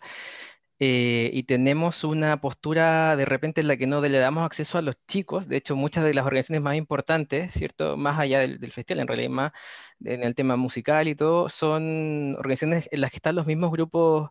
[0.85, 4.83] Eh, y tenemos una postura de repente en la que no le damos acceso a
[4.83, 5.47] los chicos.
[5.47, 7.97] De hecho, muchas de las organizaciones más importantes, ¿cierto?
[7.97, 9.53] Más allá del, festival, en realidad más
[10.05, 14.31] en el tema musical y todo, son organizaciones en las que están los mismos grupos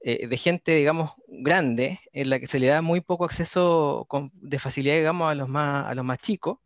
[0.00, 4.58] eh, de gente, digamos, grande, en la que se le da muy poco acceso de
[4.58, 6.58] facilidad, digamos, a los más, a los más chicos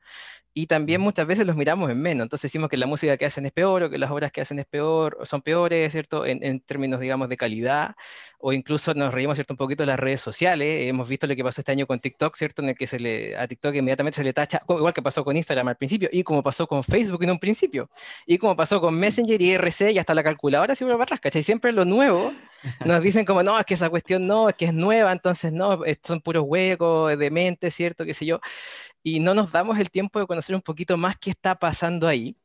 [0.59, 2.25] y también muchas veces los miramos en menos.
[2.25, 4.59] Entonces decimos que la música que hacen es peor o que las obras que hacen
[4.59, 6.25] es peor, son peores, ¿cierto?
[6.25, 7.95] En, en, términos, digamos, de calidad.
[8.39, 9.53] O incluso nos reímos, ¿cierto?
[9.53, 10.89] Un poquito de las redes sociales.
[10.89, 12.63] Hemos visto lo que pasó este año con TikTok, ¿cierto?
[12.63, 15.37] En el que se le, a TikTok inmediatamente se le tacha, igual que pasó con
[15.37, 17.91] Instagram al principio, y como pasó con Facebook en un principio,
[18.25, 21.43] y como pasó con Messenger y RC y hasta la calculadora siempre va atrás, ¿cachai?
[21.43, 22.33] Siempre lo nuevo
[22.85, 25.81] nos dicen como, no, es que esa cuestión no, es que es nueva, entonces no,
[26.03, 28.05] son puros huecos de mente, ¿cierto?
[28.05, 28.41] Qué sé yo
[29.03, 32.37] y no nos damos el tiempo de conocer un poquito más qué está pasando ahí.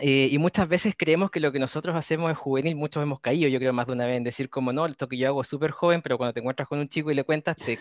[0.00, 3.48] Eh, y muchas veces creemos que lo que nosotros hacemos es juvenil, muchos hemos caído,
[3.48, 5.46] yo creo más de una vez, en decir como no, esto que yo hago es
[5.46, 7.78] súper joven, pero cuando te encuentras con un chico y le cuentas, te,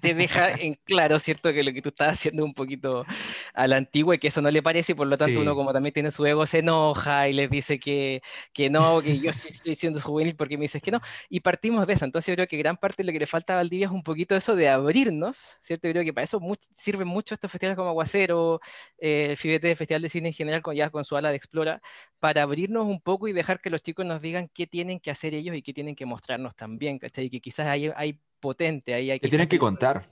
[0.00, 1.52] te deja en claro, ¿cierto?
[1.52, 3.06] Que lo que tú estás haciendo es un poquito
[3.54, 5.72] a la antigua y que eso no le parece, y por lo tanto uno como
[5.72, 8.20] también tiene su ego, se enoja y les dice que,
[8.52, 11.86] que no, que yo sí estoy siendo juvenil porque me dices que no, y partimos
[11.86, 13.86] de eso, entonces yo creo que gran parte de lo que le falta a Valdivia
[13.86, 15.86] es un poquito eso de abrirnos, ¿cierto?
[15.86, 16.40] Yo creo que para eso
[16.74, 18.60] sirven mucho estos festivales como Aguacero,
[18.98, 21.82] eh, el FIBT, Festival de Cine en general, con, ya con su ala de Explora,
[22.18, 25.34] para abrirnos un poco y dejar que los chicos nos digan qué tienen que hacer
[25.34, 27.26] ellos y qué tienen que mostrarnos también, ¿cachai?
[27.26, 29.28] Y que quizás hay, hay potente, ahí hay que...
[29.28, 30.04] tienen que contar.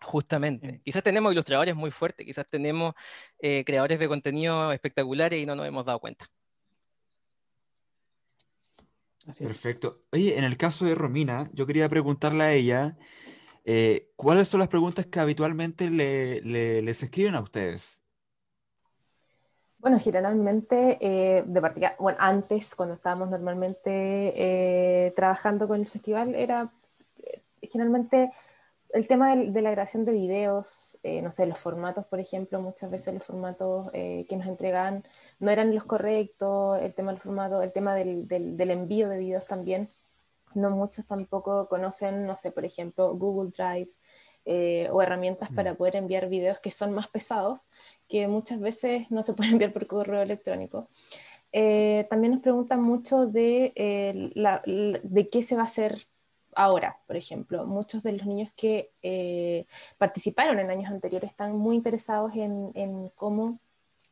[0.00, 0.80] Justamente.
[0.84, 2.94] Quizás tenemos ilustradores muy fuertes, quizás tenemos
[3.38, 6.30] eh, creadores de contenido espectaculares y no nos hemos dado cuenta.
[9.38, 10.04] Perfecto.
[10.12, 12.96] Oye, en el caso de Romina, yo quería preguntarle a ella,
[13.64, 16.40] eh, ¿cuáles son las preguntas que habitualmente le,
[16.82, 18.02] les escriben a ustedes?
[19.86, 26.34] Bueno, generalmente, eh, de partida, bueno, antes, cuando estábamos normalmente eh, trabajando con el festival,
[26.34, 26.72] era
[27.22, 28.32] eh, generalmente
[28.92, 33.14] el tema de, la grabación de videos, no sé, los formatos, por ejemplo, muchas veces
[33.14, 35.04] los formatos que nos entregaban
[35.38, 39.46] no eran los correctos, el tema del formato, el tema del, del, envío de videos
[39.46, 39.88] también.
[40.54, 43.90] No muchos tampoco conocen, no sé, por ejemplo, Google Drive,
[44.46, 45.76] eh, o herramientas para Mm.
[45.76, 47.60] poder enviar videos que son más pesados,
[48.08, 50.88] que muchas veces no se pueden enviar por correo electrónico.
[51.52, 55.98] Eh, también nos preguntan mucho de, eh, la- la- de qué se va a hacer
[56.54, 57.66] ahora, por ejemplo.
[57.66, 59.66] Muchos de los niños que eh,
[59.98, 63.58] participaron en años anteriores están muy interesados en, en cómo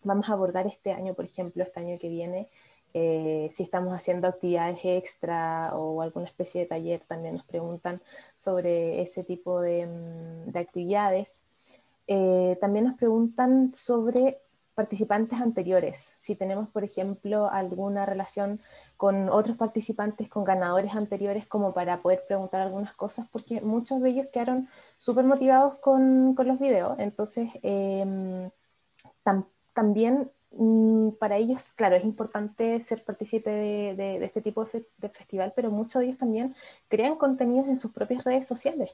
[0.02, 2.48] vamos a abordar este año, por ejemplo, este año que viene,
[2.94, 8.00] eh, si estamos haciendo actividades extra o alguna especie de taller, también nos preguntan
[8.36, 11.42] sobre ese tipo de, mm, de actividades.
[12.06, 14.38] Eh, también nos preguntan sobre
[14.74, 18.60] participantes anteriores, si tenemos, por ejemplo, alguna relación
[18.96, 24.10] con otros participantes, con ganadores anteriores, como para poder preguntar algunas cosas, porque muchos de
[24.10, 26.98] ellos quedaron súper motivados con, con los videos.
[26.98, 28.50] Entonces, em,
[29.24, 30.30] tam- también
[31.18, 35.70] para ellos, claro, es importante ser partícipe de, este tipo de, fe- de festival, pero
[35.70, 36.54] muchos de ellos también
[36.88, 38.90] crean contenidos en sus propias redes sociales.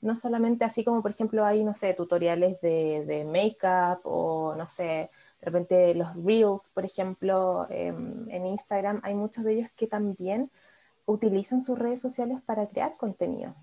[0.00, 4.68] No solamente así como, por ejemplo, hay, no sé, tutoriales de, de make-up o, no
[4.68, 5.10] sé,
[5.40, 10.50] de repente los reels, por ejemplo, em, en Instagram, hay muchos de ellos que también
[11.06, 13.54] utilizan sus redes sociales para crear contenido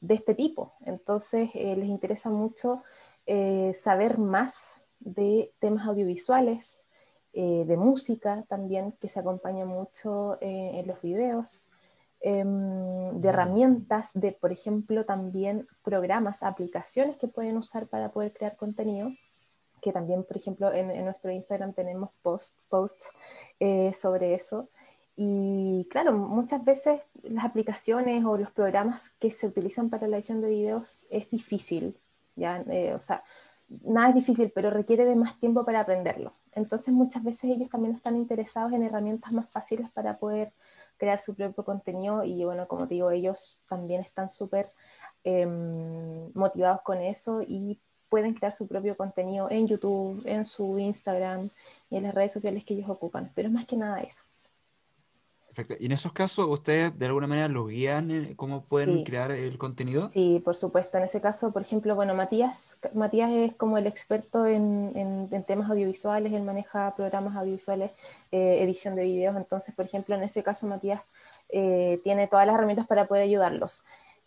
[0.00, 0.74] de este tipo.
[0.84, 2.82] Entonces, eh, les interesa mucho
[3.26, 6.86] eh, saber más de temas audiovisuales,
[7.32, 11.68] eh, de música también, que se acompaña mucho eh, en los videos,
[12.20, 18.56] em, de herramientas, de, por ejemplo, también programas, aplicaciones que pueden usar para poder crear
[18.56, 19.10] contenido
[19.82, 23.10] que también, por ejemplo, en, en nuestro Instagram tenemos post, posts
[23.58, 24.70] eh, sobre eso.
[25.16, 30.40] Y claro, muchas veces las aplicaciones o los programas que se utilizan para la edición
[30.40, 31.98] de videos es difícil,
[32.36, 32.64] ¿ya?
[32.70, 33.24] Eh, o sea,
[33.82, 36.34] nada es difícil, pero requiere de más tiempo para aprenderlo.
[36.52, 40.52] Entonces muchas veces ellos también están interesados en herramientas más fáciles para poder
[40.96, 44.72] crear su propio contenido y bueno, como digo, ellos también están súper
[45.24, 51.48] em, motivados con eso y pueden crear su propio contenido en YouTube, en su Instagram
[51.88, 53.32] y en las redes sociales que ellos ocupan.
[53.34, 54.22] Pero más que nada eso.
[55.54, 55.74] Perfecto.
[55.82, 59.04] Y en esos casos, ¿ustedes de alguna manera los guían en cómo pueden Sí.
[59.04, 60.08] crear el contenido?
[60.08, 60.96] Sí, por supuesto.
[60.96, 65.44] En ese caso, por ejemplo, bueno, Matías, Matías es como el experto en, en- en
[65.44, 67.90] temas audiovisuales, él maneja programas audiovisuales,
[68.30, 69.36] eh, edición de videos.
[69.36, 71.02] Entonces, por ejemplo, en ese caso, Matías
[71.50, 73.84] eh, tiene todas las herramientas para poder ayudarlos.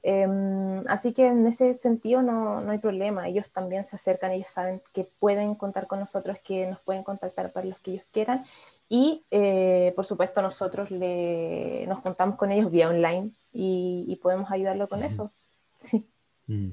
[0.07, 3.27] Em, así que en ese sentido no, no hay problema.
[3.27, 7.51] Ellos también se acercan, ellos saben que pueden contar con nosotros, que nos pueden contactar
[7.51, 8.45] para los que ellos quieran.
[8.87, 14.51] Y eh, por supuesto nosotros le, nos contamos con ellos vía online y, y podemos
[14.51, 15.31] ayudarlo con eso.
[15.79, 16.05] Sí,
[16.47, 16.71] Mm.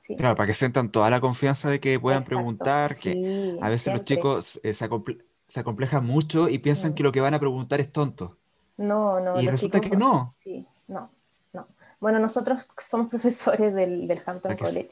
[0.00, 0.16] sí.
[0.16, 2.36] Claro, para que sientan toda la confianza de que puedan Exacto.
[2.36, 6.92] preguntar, que Sí, a veces los chicos eh, se, acomple- se acomplejan mucho y piensan
[6.92, 6.94] Mm.
[6.94, 8.36] que lo que van a preguntar es tonto.
[8.78, 10.34] No, no, Y resulta chicos que no.
[10.42, 11.10] Sí, no,
[11.52, 11.66] no.
[12.00, 14.56] Bueno, nosotros somos profesores del, del Hampton.
[14.56, 14.88] College,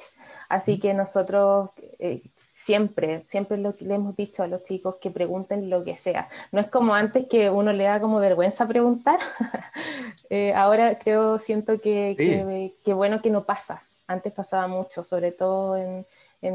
[0.51, 2.23] así que nosotros eh,
[2.69, 6.29] siempre, siempre lo que le hemos dicho a los chicos que pregunten lo que sea.
[6.53, 9.19] No es como antes que uno le da como vergüenza preguntar.
[10.31, 12.25] Eh, ahora creo, siento que, Sí.
[12.27, 13.83] que, que bueno que no pasa.
[14.07, 16.05] Antes pasaba mucho, sobre todo en,
[16.43, 16.55] en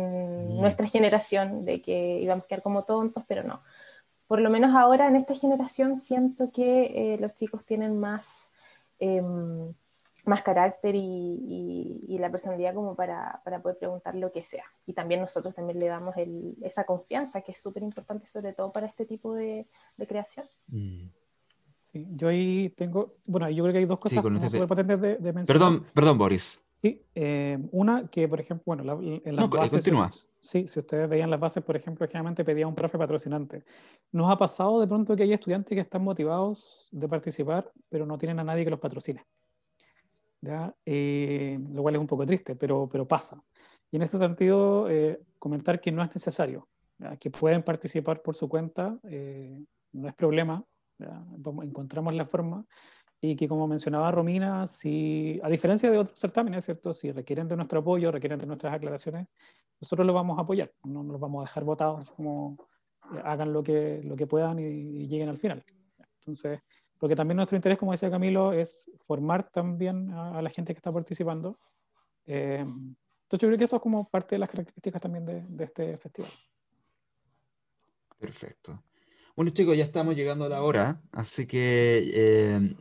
[0.58, 0.62] Mm.
[0.62, 3.62] nuestra generación, de que íbamos a quedar como tontos, pero no
[4.28, 8.50] por lo menos ahora en esta generación siento que eh, los chicos tienen más,
[9.00, 9.74] em,
[10.26, 14.64] más carácter y, y- y la personalidad como para, para poder preguntar lo que sea.
[14.86, 18.72] Y también nosotros también le damos el- esa confianza que es súper importante sobre todo
[18.72, 19.68] para este tipo de,
[19.98, 20.46] de creación.
[20.68, 21.08] Mm.
[21.92, 25.16] Sí, yo ahí tengo, bueno, yo creo que hay dos cosas este- súper potentes de,
[25.18, 25.46] de mencionar.
[25.46, 26.60] Perdón, perdón, Boris.
[26.82, 30.10] Sí, eh, una que, por ejemplo, bueno, la- en las No, bases, continúa.
[30.40, 33.64] sí, si ustedes veían las bases, por ejemplo, generalmente pedía un profe patrocinante.
[34.12, 38.18] ¿Nos ha pasado de pronto que hay estudiantes que están motivados de participar, pero no
[38.18, 39.24] tienen a nadie que los patrocine?
[40.44, 40.76] ¿Ya?
[40.86, 43.42] Eh, lo cual es un poco triste, pero, pero pasa.
[43.90, 46.68] Y en ese sentido, eh, comentar que no es necesario,
[46.98, 47.16] ¿ya?
[47.16, 49.58] que pueden participar por su cuenta, eh,
[49.94, 50.66] no es problema,
[51.00, 51.24] ¿ya?
[51.64, 52.66] Encontramos la forma
[53.22, 56.92] y que como mencionaba Romina, si, a diferencia de otros certámenes, ¿cierto?
[56.92, 59.28] Si requieren de nuestro apoyo, requieren de nuestras aclaraciones,
[59.80, 62.58] nosotros los vamos a apoyar, no los vamos a dejar votados, como
[63.16, 65.64] eh, hagan lo que, lo que puedan y, y lleguen al final.
[66.20, 66.60] Entonces,
[67.04, 70.90] porque también nuestro interés, como decía Camilo, es formar también a, la gente que está
[70.90, 71.60] participando.
[72.26, 75.98] Eh, entonces yo creo que eso es como parte de las características también de, este
[75.98, 76.32] festival.
[78.18, 78.82] Perfecto.
[79.36, 82.74] Bueno, chicos, ya estamos llegando a la hora, así que eh,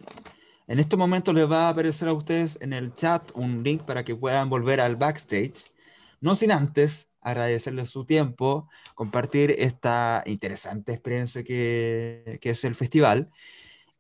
[0.69, 4.05] en estos momentos les va a aparecer a ustedes en el chat un link para
[4.05, 5.73] que puedan volver al backstage.
[6.21, 13.29] No sin antes agradecerles su tiempo, compartir esta interesante experiencia que es el festival.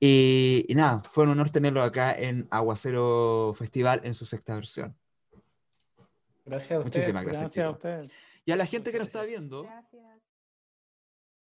[0.04, 4.98] Y, y nada, fue un honor tenerlo acá en Aguacero Festival en su sexta versión.
[6.44, 6.96] Gracias a ustedes.
[6.96, 8.12] Muchísimas gracias, Gracias a ustedes.
[8.44, 10.02] Y a la gente que nos está viendo, Gracias.